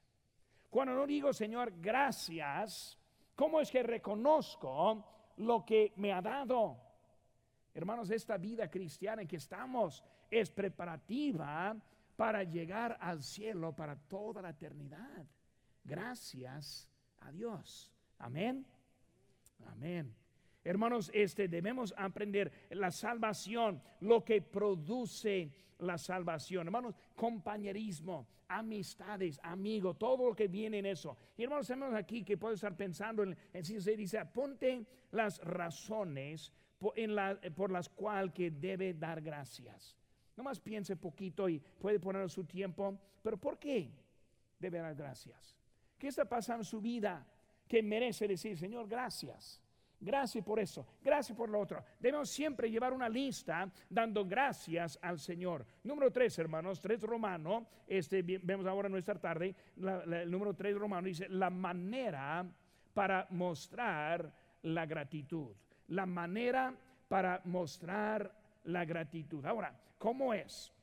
Cuando 0.70 0.96
no 0.96 1.06
digo, 1.06 1.34
Señor, 1.34 1.74
gracias, 1.82 2.98
¿Cómo 3.38 3.62
es 3.62 3.70
que 3.70 3.84
reconozco 3.84 5.06
lo 5.38 5.64
que 5.64 5.94
me 5.98 6.12
ha 6.12 6.24
dado? 6.24 6.76
Hermanos, 7.76 8.10
esta 8.10 8.36
vida 8.36 8.68
cristiana 8.68 9.22
en 9.22 9.28
que 9.28 9.36
estamos 9.36 10.04
es 10.32 10.50
preparativa 10.50 11.76
para 12.16 12.42
llegar 12.44 12.98
al 13.00 13.22
cielo 13.22 13.76
para 13.76 13.96
toda 13.96 14.42
la 14.42 14.50
eternidad. 14.50 15.24
Gracias 15.84 16.90
a 17.20 17.32
Dios. 17.32 17.92
Amén. 18.18 18.66
Amén. 19.68 20.16
Hermanos, 20.68 21.10
este 21.14 21.48
debemos 21.48 21.94
aprender 21.96 22.52
la 22.72 22.92
salvación, 22.92 23.82
lo 24.02 24.26
que 24.26 24.42
produce 24.42 25.50
la 25.80 25.98
salvación. 25.98 26.68
Hermanos, 26.68 26.94
compañerismo, 27.16 28.28
amistades, 28.50 29.40
amigos, 29.44 29.98
todo 29.98 30.28
lo 30.28 30.36
que 30.36 30.50
viene 30.50 30.80
en 30.80 30.88
eso. 30.88 31.16
Y 31.38 31.44
hermanos, 31.44 31.70
aquí 31.94 32.22
que 32.26 32.36
puede 32.36 32.56
estar 32.56 32.76
pensando 32.76 33.24
en, 33.24 33.38
en 33.54 33.64
si 33.64 33.80
se 33.80 33.96
dice, 33.96 34.18
apunte 34.18 34.86
las 35.12 35.40
razones 35.40 36.52
por, 36.78 37.00
en 37.00 37.16
la, 37.16 37.40
por 37.56 37.72
las 37.72 37.88
cuales 37.88 38.34
que 38.34 38.52
debe 38.52 38.94
dar 38.94 39.22
gracias. 39.22 39.96
Nomás 40.36 40.60
piense 40.60 40.98
poquito 40.98 41.48
y 41.48 41.60
puede 41.80 41.98
poner 41.98 42.30
su 42.30 42.44
tiempo, 42.44 43.00
pero 43.24 43.38
¿por 43.38 43.58
qué 43.58 43.90
debe 44.60 44.80
dar 44.80 44.96
gracias? 44.96 45.56
¿Qué 45.98 46.10
está 46.10 46.26
pasando 46.26 46.64
en 46.64 46.66
su 46.66 46.82
vida 46.82 47.26
que 47.70 47.82
merece 47.82 48.28
decir, 48.28 48.58
Señor, 48.58 48.86
gracias? 48.90 49.62
Gracias 50.00 50.44
por 50.44 50.60
eso, 50.60 50.86
gracias 51.04 51.36
por 51.36 51.50
lo 51.50 51.60
otro. 51.60 51.84
Debemos 52.00 52.30
siempre 52.30 52.70
llevar 52.70 52.94
una 52.94 53.10
lista 53.10 53.70
dando 53.90 54.26
gracias 54.26 55.00
al 55.02 55.20
Señor. 55.20 55.66
Número 55.84 56.12
tres, 56.12 56.38
hermanos, 56.38 56.80
tres 56.80 57.02
romano, 57.02 57.68
este, 57.88 58.22
vemos 58.22 58.68
ahora 58.68 58.90
nuestra 58.90 59.20
tarde, 59.20 59.56
el 59.76 60.30
número 60.30 60.54
tres 60.54 60.78
romano 60.78 61.08
dice, 61.08 61.28
la 61.30 61.50
manera 61.50 62.46
para 62.94 63.28
mostrar 63.32 64.32
la 64.64 64.86
gratitud. 64.86 65.56
La 65.90 66.06
manera 66.06 66.76
para 67.08 67.42
mostrar 67.46 68.32
la 68.66 68.86
gratitud. 68.86 69.46
Ahora, 69.46 69.74
¿cómo 69.98 70.34
es? 70.34 70.74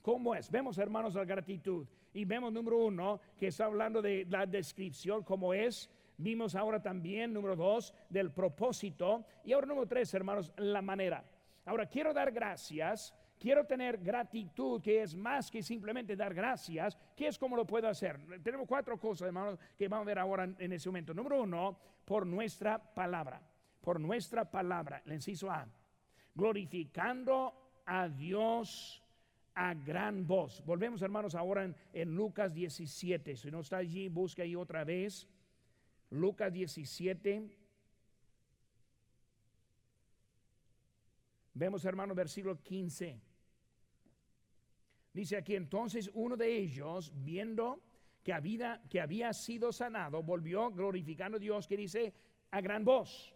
¿Cómo 0.00 0.34
es? 0.34 0.50
Vemos, 0.50 0.78
hermanos, 0.78 1.14
la 1.14 1.24
gratitud. 1.24 1.86
Y 2.14 2.24
vemos, 2.24 2.52
número 2.52 2.78
uno, 2.78 3.20
que 3.38 3.48
está 3.48 3.66
hablando 3.66 4.02
de 4.02 4.26
la 4.28 4.46
descripción, 4.46 5.22
¿cómo 5.22 5.54
es? 5.54 5.90
Vimos 6.16 6.54
ahora 6.54 6.82
también, 6.82 7.32
número 7.32 7.56
dos, 7.56 7.94
del 8.08 8.30
propósito. 8.30 9.24
Y 9.44 9.52
ahora, 9.52 9.66
número 9.66 9.86
tres, 9.86 10.12
hermanos, 10.14 10.52
la 10.56 10.82
manera. 10.82 11.24
Ahora, 11.64 11.86
quiero 11.86 12.12
dar 12.12 12.30
gracias. 12.30 13.14
Quiero 13.38 13.66
tener 13.66 13.98
gratitud, 13.98 14.80
que 14.80 15.02
es 15.02 15.16
más 15.16 15.50
que 15.50 15.64
simplemente 15.64 16.14
dar 16.14 16.32
gracias. 16.32 16.96
¿Qué 17.16 17.26
es 17.26 17.36
como 17.36 17.56
lo 17.56 17.66
puedo 17.66 17.88
hacer? 17.88 18.20
Tenemos 18.40 18.68
cuatro 18.68 18.96
cosas, 19.00 19.26
hermanos, 19.26 19.58
que 19.76 19.88
vamos 19.88 20.04
a 20.04 20.06
ver 20.06 20.18
ahora 20.20 20.44
en 20.44 20.72
ese 20.72 20.88
momento. 20.88 21.12
Número 21.12 21.42
uno, 21.42 21.76
por 22.04 22.24
nuestra 22.24 22.78
palabra. 22.78 23.42
Por 23.80 23.98
nuestra 23.98 24.48
palabra. 24.48 25.02
El 25.04 25.14
inciso 25.14 25.50
A. 25.50 25.66
Glorificando 26.34 27.82
a 27.84 28.08
Dios 28.08 29.02
a 29.54 29.74
gran 29.74 30.24
voz. 30.24 30.62
Volvemos, 30.64 31.02
hermanos, 31.02 31.34
ahora 31.34 31.64
en, 31.64 31.76
en 31.92 32.14
Lucas 32.14 32.54
17. 32.54 33.36
Si 33.36 33.50
no 33.50 33.60
está 33.60 33.78
allí, 33.78 34.08
busque 34.08 34.42
ahí 34.42 34.54
otra 34.54 34.84
vez. 34.84 35.28
Lucas 36.12 36.52
17. 36.52 37.48
Vemos, 41.54 41.84
hermano, 41.84 42.14
versículo 42.14 42.62
15. 42.62 43.20
Dice 45.12 45.36
aquí, 45.36 45.56
entonces 45.56 46.10
uno 46.12 46.36
de 46.36 46.54
ellos, 46.54 47.12
viendo 47.14 47.82
que 48.22 48.32
había, 48.32 48.82
que 48.90 49.00
había 49.00 49.32
sido 49.32 49.72
sanado, 49.72 50.22
volvió 50.22 50.70
glorificando 50.70 51.36
a 51.36 51.40
Dios, 51.40 51.66
que 51.66 51.76
dice 51.76 52.14
a 52.50 52.60
gran 52.60 52.84
voz. 52.84 53.34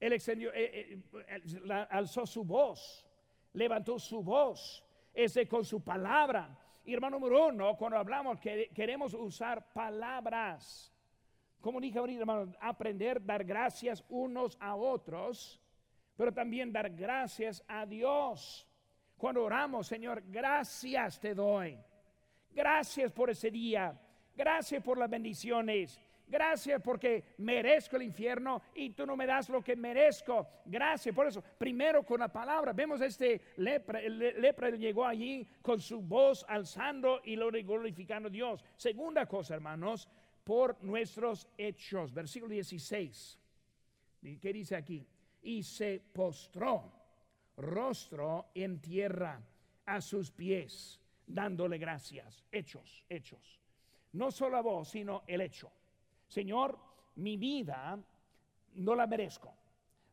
Él 0.00 0.12
extendió, 0.12 0.52
eh, 0.52 1.00
eh, 1.12 1.86
alzó 1.90 2.26
su 2.26 2.44
voz, 2.44 3.06
levantó 3.52 3.98
su 3.98 4.22
voz, 4.22 4.84
ese 5.14 5.46
con 5.46 5.64
su 5.64 5.82
palabra. 5.84 6.58
Y 6.84 6.94
hermano 6.94 7.20
número 7.20 7.46
uno, 7.48 7.76
cuando 7.76 7.98
hablamos 7.98 8.40
que 8.40 8.70
queremos 8.74 9.14
usar 9.14 9.72
palabras 9.72 10.89
como 11.60 11.80
dije 11.80 11.98
ahorita, 11.98 12.20
hermano, 12.20 12.52
aprender, 12.60 13.24
dar 13.24 13.44
gracias 13.44 14.04
unos 14.08 14.56
a 14.60 14.74
otros, 14.74 15.60
pero 16.16 16.32
también 16.32 16.72
dar 16.72 16.90
gracias 16.90 17.62
a 17.68 17.86
Dios. 17.86 18.66
Cuando 19.16 19.44
oramos, 19.44 19.86
Señor, 19.86 20.22
gracias 20.26 21.20
te 21.20 21.34
doy. 21.34 21.78
Gracias 22.52 23.12
por 23.12 23.30
ese 23.30 23.50
día. 23.50 23.98
Gracias 24.34 24.82
por 24.82 24.96
las 24.96 25.10
bendiciones. 25.10 26.00
Gracias 26.30 26.80
porque 26.80 27.24
merezco 27.38 27.96
el 27.96 28.04
infierno 28.04 28.62
y 28.74 28.90
tú 28.90 29.04
no 29.04 29.16
me 29.16 29.26
das 29.26 29.48
lo 29.48 29.62
que 29.62 29.74
merezco. 29.74 30.46
Gracias 30.64 31.12
por 31.14 31.26
eso. 31.26 31.42
Primero 31.58 32.04
con 32.04 32.20
la 32.20 32.28
palabra. 32.28 32.72
Vemos 32.72 33.00
este 33.00 33.40
lepra. 33.56 34.00
El 34.00 34.18
lepra 34.40 34.70
llegó 34.70 35.04
allí 35.04 35.46
con 35.60 35.80
su 35.80 36.00
voz 36.00 36.44
alzando 36.48 37.20
y 37.24 37.34
glorificando 37.34 38.28
a 38.28 38.30
Dios. 38.30 38.64
Segunda 38.76 39.26
cosa, 39.26 39.54
hermanos, 39.54 40.08
por 40.44 40.82
nuestros 40.82 41.48
hechos. 41.56 42.12
Versículo 42.12 42.52
16. 42.52 43.38
¿Qué 44.40 44.52
dice 44.52 44.76
aquí? 44.76 45.06
Y 45.42 45.62
se 45.62 46.00
postró 46.12 46.92
rostro 47.56 48.46
en 48.54 48.80
tierra 48.80 49.40
a 49.86 50.00
sus 50.00 50.30
pies, 50.30 51.00
dándole 51.26 51.78
gracias. 51.78 52.44
Hechos, 52.50 53.04
hechos. 53.08 53.60
No 54.12 54.30
solo 54.30 54.56
a 54.56 54.62
vos, 54.62 54.88
sino 54.88 55.22
el 55.26 55.40
hecho. 55.40 55.70
Señor, 56.26 56.78
mi 57.16 57.36
vida 57.36 57.98
no 58.74 58.94
la 58.94 59.06
merezco. 59.06 59.54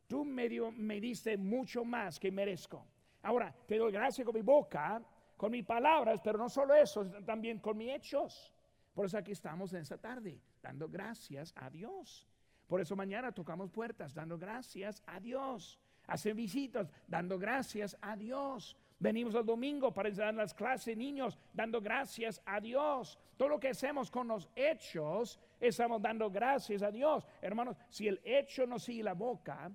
Tú 0.06 0.24
me, 0.24 0.48
me 0.72 1.00
diste 1.00 1.36
mucho 1.36 1.84
más 1.84 2.18
que 2.18 2.30
merezco. 2.30 2.86
Ahora, 3.22 3.54
te 3.66 3.76
doy 3.76 3.92
gracias 3.92 4.24
con 4.24 4.34
mi 4.34 4.42
boca, 4.42 5.02
con 5.36 5.52
mis 5.52 5.64
palabras, 5.64 6.20
pero 6.22 6.38
no 6.38 6.48
solo 6.48 6.74
eso, 6.74 7.04
también 7.24 7.58
con 7.58 7.76
mis 7.76 7.90
hechos. 7.90 8.52
Por 8.98 9.06
eso 9.06 9.16
aquí 9.16 9.30
estamos 9.30 9.72
en 9.74 9.82
esta 9.82 9.96
tarde, 9.96 10.40
dando 10.60 10.88
gracias 10.88 11.52
a 11.54 11.70
Dios. 11.70 12.26
Por 12.66 12.80
eso 12.80 12.96
mañana 12.96 13.30
tocamos 13.30 13.70
puertas, 13.70 14.12
dando 14.12 14.36
gracias 14.36 15.04
a 15.06 15.20
Dios. 15.20 15.78
hacer 16.08 16.34
visitas, 16.34 16.90
dando 17.06 17.38
gracias 17.38 17.96
a 18.00 18.16
Dios. 18.16 18.76
Venimos 18.98 19.36
el 19.36 19.46
domingo 19.46 19.94
para 19.94 20.10
dar 20.10 20.34
las 20.34 20.52
clases, 20.52 20.96
niños, 20.96 21.38
dando 21.52 21.80
gracias 21.80 22.42
a 22.44 22.58
Dios. 22.60 23.16
Todo 23.36 23.50
lo 23.50 23.60
que 23.60 23.68
hacemos 23.68 24.10
con 24.10 24.26
los 24.26 24.48
hechos, 24.56 25.38
estamos 25.60 26.02
dando 26.02 26.28
gracias 26.28 26.82
a 26.82 26.90
Dios. 26.90 27.24
Hermanos, 27.40 27.76
si 27.90 28.08
el 28.08 28.20
hecho 28.24 28.66
no 28.66 28.80
sigue 28.80 29.04
la 29.04 29.14
boca, 29.14 29.70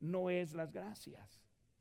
no 0.00 0.28
es 0.28 0.52
las 0.52 0.70
gracias. 0.70 1.40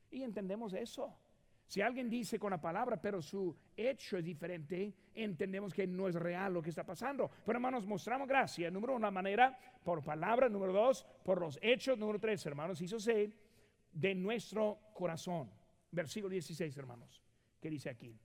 Y 0.10 0.24
entendemos 0.24 0.72
eso. 0.72 1.18
Si 1.68 1.82
alguien 1.82 2.10
dice 2.10 2.38
con 2.38 2.52
la 2.52 2.62
palabra, 2.62 3.02
pero 3.02 3.22
su 3.22 3.56
hecho 3.76 4.18
es 4.18 4.24
diferente, 4.24 4.94
entendemos 5.16 5.74
que 5.74 5.88
no 5.88 6.08
es 6.08 6.16
real 6.16 6.54
lo 6.54 6.62
que 6.62 6.70
está 6.70 6.86
pasando. 6.86 7.30
Pero 7.44 7.58
hermanos, 7.58 7.88
mostramos 7.88 8.28
gracia. 8.28 8.70
Número 8.70 8.96
una 8.96 9.10
manera, 9.12 9.58
por 9.84 10.04
palabra. 10.04 10.48
Número 10.48 10.74
dos, 10.74 11.06
por 11.24 11.42
los 11.42 11.58
hechos. 11.62 11.98
Número 11.98 12.20
tres, 12.20 12.46
hermanos, 12.46 12.82
hizo 12.82 13.00
ser 13.00 13.34
de 13.92 14.14
nuestro 14.14 14.80
corazón. 14.94 15.50
Versículo 15.92 16.30
16, 16.32 16.78
hermanos. 16.78 17.24
¿Qué 17.60 17.70
dice 17.70 17.90
aquí? 17.90 18.16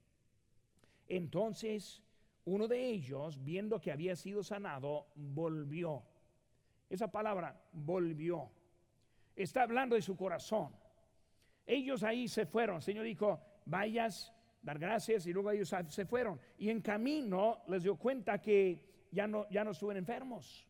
Entonces, 1.08 2.02
uno 2.44 2.68
de 2.68 2.84
ellos, 2.84 3.42
viendo 3.42 3.80
que 3.80 3.90
había 3.90 4.16
sido 4.16 4.42
sanado, 4.42 5.06
volvió. 5.14 6.02
Esa 6.90 7.10
palabra, 7.10 7.58
volvió. 7.72 8.50
Está 9.34 9.62
hablando 9.62 9.94
de 9.94 10.02
su 10.02 10.16
corazón. 10.16 10.74
Ellos 11.70 12.02
ahí 12.02 12.26
se 12.26 12.46
fueron. 12.46 12.76
El 12.76 12.82
Señor 12.82 13.04
dijo, 13.04 13.40
vayas, 13.64 14.34
dar 14.60 14.76
gracias, 14.76 15.24
y 15.28 15.32
luego 15.32 15.52
ellos 15.52 15.72
se 15.88 16.04
fueron. 16.04 16.40
Y 16.58 16.68
en 16.68 16.80
camino 16.80 17.58
les 17.68 17.84
dio 17.84 17.94
cuenta 17.94 18.40
que 18.40 19.06
ya 19.12 19.28
no, 19.28 19.48
ya 19.50 19.62
no 19.62 19.70
enfermos. 19.92 20.66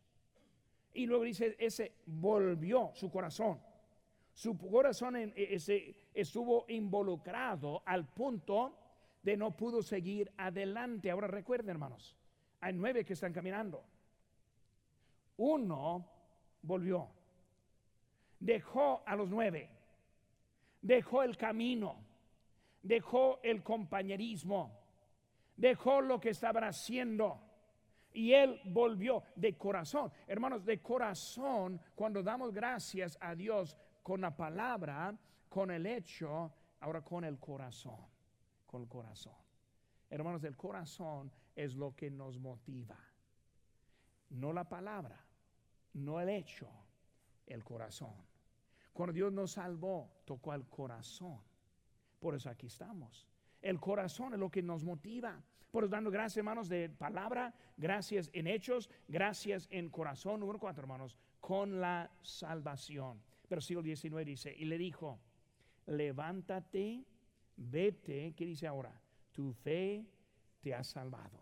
Y 0.93 1.07
luego 1.07 1.23
dice, 1.23 1.55
ese 1.57 1.95
volvió 2.05 2.91
su 2.93 3.09
corazón. 3.09 3.59
Su 4.31 4.55
corazón 4.59 5.15
e, 5.15 5.57
estuvo 6.13 6.65
involucrado 6.67 7.81
al 7.83 8.07
punto 8.13 8.77
de 9.23 9.35
no 9.35 9.57
pudo 9.57 9.81
seguir 9.81 10.31
adelante. 10.37 11.09
Ahora 11.09 11.27
recuerden, 11.27 11.71
hermanos, 11.71 12.15
hay 12.59 12.73
nueve 12.73 13.03
que 13.03 13.13
están 13.13 13.33
caminando. 13.33 13.83
Uno 15.37 16.07
volvió, 16.61 17.09
dejó 18.39 19.01
a 19.03 19.15
los 19.15 19.31
nueve, 19.31 19.80
dejó 20.81 21.23
el 21.23 21.37
camino, 21.37 22.03
dejó 22.81 23.39
el 23.43 23.63
compañerismo, 23.63 24.79
dejó 25.55 26.01
lo 26.01 26.19
que 26.19 26.29
estaban 26.29 26.63
haciendo. 26.63 27.39
Y 28.13 28.33
él 28.33 28.59
volvió 28.65 29.23
de 29.35 29.57
corazón. 29.57 30.11
Hermanos, 30.27 30.65
de 30.65 30.81
corazón, 30.81 31.79
cuando 31.95 32.21
damos 32.21 32.51
gracias 32.53 33.17
a 33.21 33.35
Dios 33.35 33.77
con 34.03 34.19
la 34.19 34.35
palabra, 34.35 35.17
con 35.47 35.71
el 35.71 35.85
hecho, 35.85 36.51
ahora 36.81 37.01
con 37.01 37.23
el 37.23 37.39
corazón, 37.39 38.05
con 38.65 38.81
el 38.81 38.89
corazón. 38.89 39.35
Hermanos, 40.09 40.43
el 40.43 40.57
corazón 40.57 41.31
es 41.55 41.75
lo 41.75 41.95
que 41.95 42.11
nos 42.11 42.37
motiva. 42.37 42.97
No 44.31 44.51
la 44.51 44.67
palabra, 44.67 45.25
no 45.93 46.19
el 46.19 46.29
hecho, 46.29 46.67
el 47.47 47.63
corazón. 47.63 48.30
Cuando 48.93 49.13
Dios 49.13 49.31
nos 49.31 49.51
salvó, 49.51 50.09
tocó 50.25 50.51
al 50.51 50.67
corazón. 50.67 51.39
Por 52.19 52.35
eso 52.35 52.49
aquí 52.49 52.67
estamos. 52.67 53.27
El 53.61 53.79
corazón 53.79 54.33
es 54.33 54.39
lo 54.39 54.49
que 54.49 54.61
nos 54.61 54.83
motiva. 54.83 55.41
Por 55.71 55.83
eso 55.83 55.91
dando 55.91 56.11
gracias, 56.11 56.37
hermanos, 56.37 56.67
de 56.67 56.89
palabra, 56.89 57.53
gracias 57.77 58.29
en 58.33 58.47
hechos, 58.47 58.89
gracias 59.07 59.67
en 59.71 59.89
corazón. 59.89 60.39
Número 60.41 60.59
cuatro, 60.59 60.81
hermanos, 60.81 61.17
con 61.39 61.79
la 61.79 62.11
salvación. 62.21 63.21
Versículo 63.49 63.83
19 63.83 64.25
dice, 64.25 64.53
y 64.55 64.65
le 64.65 64.77
dijo, 64.77 65.19
levántate, 65.85 67.05
vete, 67.55 68.33
¿qué 68.35 68.45
dice 68.45 68.67
ahora? 68.67 68.99
Tu 69.31 69.53
fe 69.53 70.05
te 70.61 70.73
ha 70.73 70.83
salvado. 70.83 71.39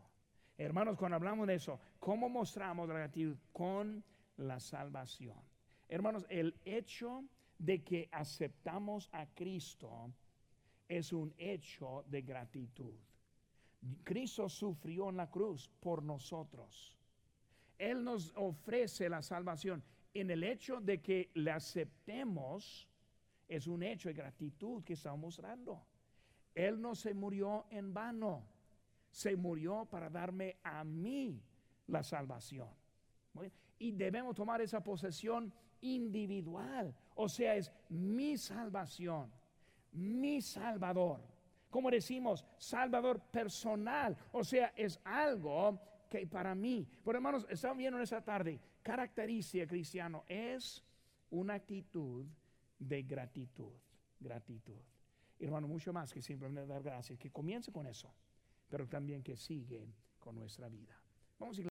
Hermanos, 0.57 0.97
cuando 0.97 1.15
hablamos 1.15 1.47
de 1.47 1.55
eso, 1.55 1.79
¿cómo 1.99 2.29
mostramos 2.29 2.87
la 2.87 2.95
gratitud? 2.95 3.37
Con 3.51 4.03
la 4.37 4.59
salvación. 4.59 5.37
Hermanos, 5.87 6.25
el 6.29 6.55
hecho 6.65 7.23
de 7.59 7.83
que 7.83 8.09
aceptamos 8.11 9.09
a 9.11 9.27
Cristo 9.27 10.11
es 10.87 11.13
un 11.13 11.33
hecho 11.37 12.03
de 12.07 12.23
gratitud. 12.23 12.95
Cristo 14.03 14.49
sufrió 14.49 15.09
en 15.09 15.17
la 15.17 15.29
cruz 15.29 15.69
por 15.79 16.01
nosotros. 16.01 16.95
Él 17.77 18.03
nos 18.03 18.33
ofrece 18.35 19.07
la 19.07 19.21
salvación 19.21 19.83
en 20.13 20.31
el 20.31 20.43
hecho 20.43 20.81
de 20.81 21.01
que 21.01 21.29
le 21.35 21.51
aceptemos, 21.51 22.87
es 23.47 23.67
un 23.67 23.83
hecho 23.83 24.09
de 24.09 24.15
gratitud 24.15 24.83
que 24.83 24.93
estamos 24.93 25.19
mostrando. 25.19 25.85
Él 26.55 26.81
no 26.81 26.95
se 26.95 27.13
murió 27.13 27.67
en 27.69 27.93
vano, 27.93 28.43
se 29.11 29.35
murió 29.35 29.85
para 29.85 30.09
darme 30.09 30.57
a 30.63 30.83
mí 30.83 31.41
la 31.87 32.03
salvación. 32.03 32.69
Y 33.77 33.91
debemos 33.91 34.35
tomar 34.35 34.61
esa 34.61 34.83
posesión 34.83 35.53
individual, 35.81 36.93
o 37.21 37.27
sea, 37.27 37.55
es 37.55 37.69
mi 37.89 38.37
salvación, 38.37 39.29
mi 39.91 40.41
salvador. 40.41 41.19
Como 41.69 41.91
decimos, 41.91 42.45
salvador 42.57 43.19
personal, 43.19 44.15
o 44.31 44.41
sea, 44.41 44.71
es 44.73 45.01
algo 45.03 45.77
que 46.09 46.25
para 46.27 46.55
mí, 46.55 46.87
pero 47.03 47.17
hermanos, 47.17 47.45
estamos 47.49 47.77
viendo 47.77 47.97
en 47.97 48.03
esta 48.03 48.23
tarde, 48.23 48.57
característica 48.81 49.67
cristiano 49.67 50.23
es 50.29 50.81
una 51.31 51.55
actitud 51.55 52.25
de 52.79 53.03
gratitud, 53.03 53.73
gratitud. 54.17 54.79
Hermano, 55.39 55.67
mucho 55.67 55.91
más 55.91 56.13
que 56.13 56.21
simplemente 56.21 56.65
dar 56.71 56.81
gracias, 56.81 57.19
que 57.19 57.31
comience 57.31 57.69
con 57.69 57.85
eso, 57.85 58.13
pero 58.69 58.87
también 58.87 59.21
que 59.21 59.35
sigue 59.35 59.93
con 60.19 60.35
nuestra 60.35 60.69
vida. 60.69 60.97
Vamos 61.37 61.57
a 61.57 61.61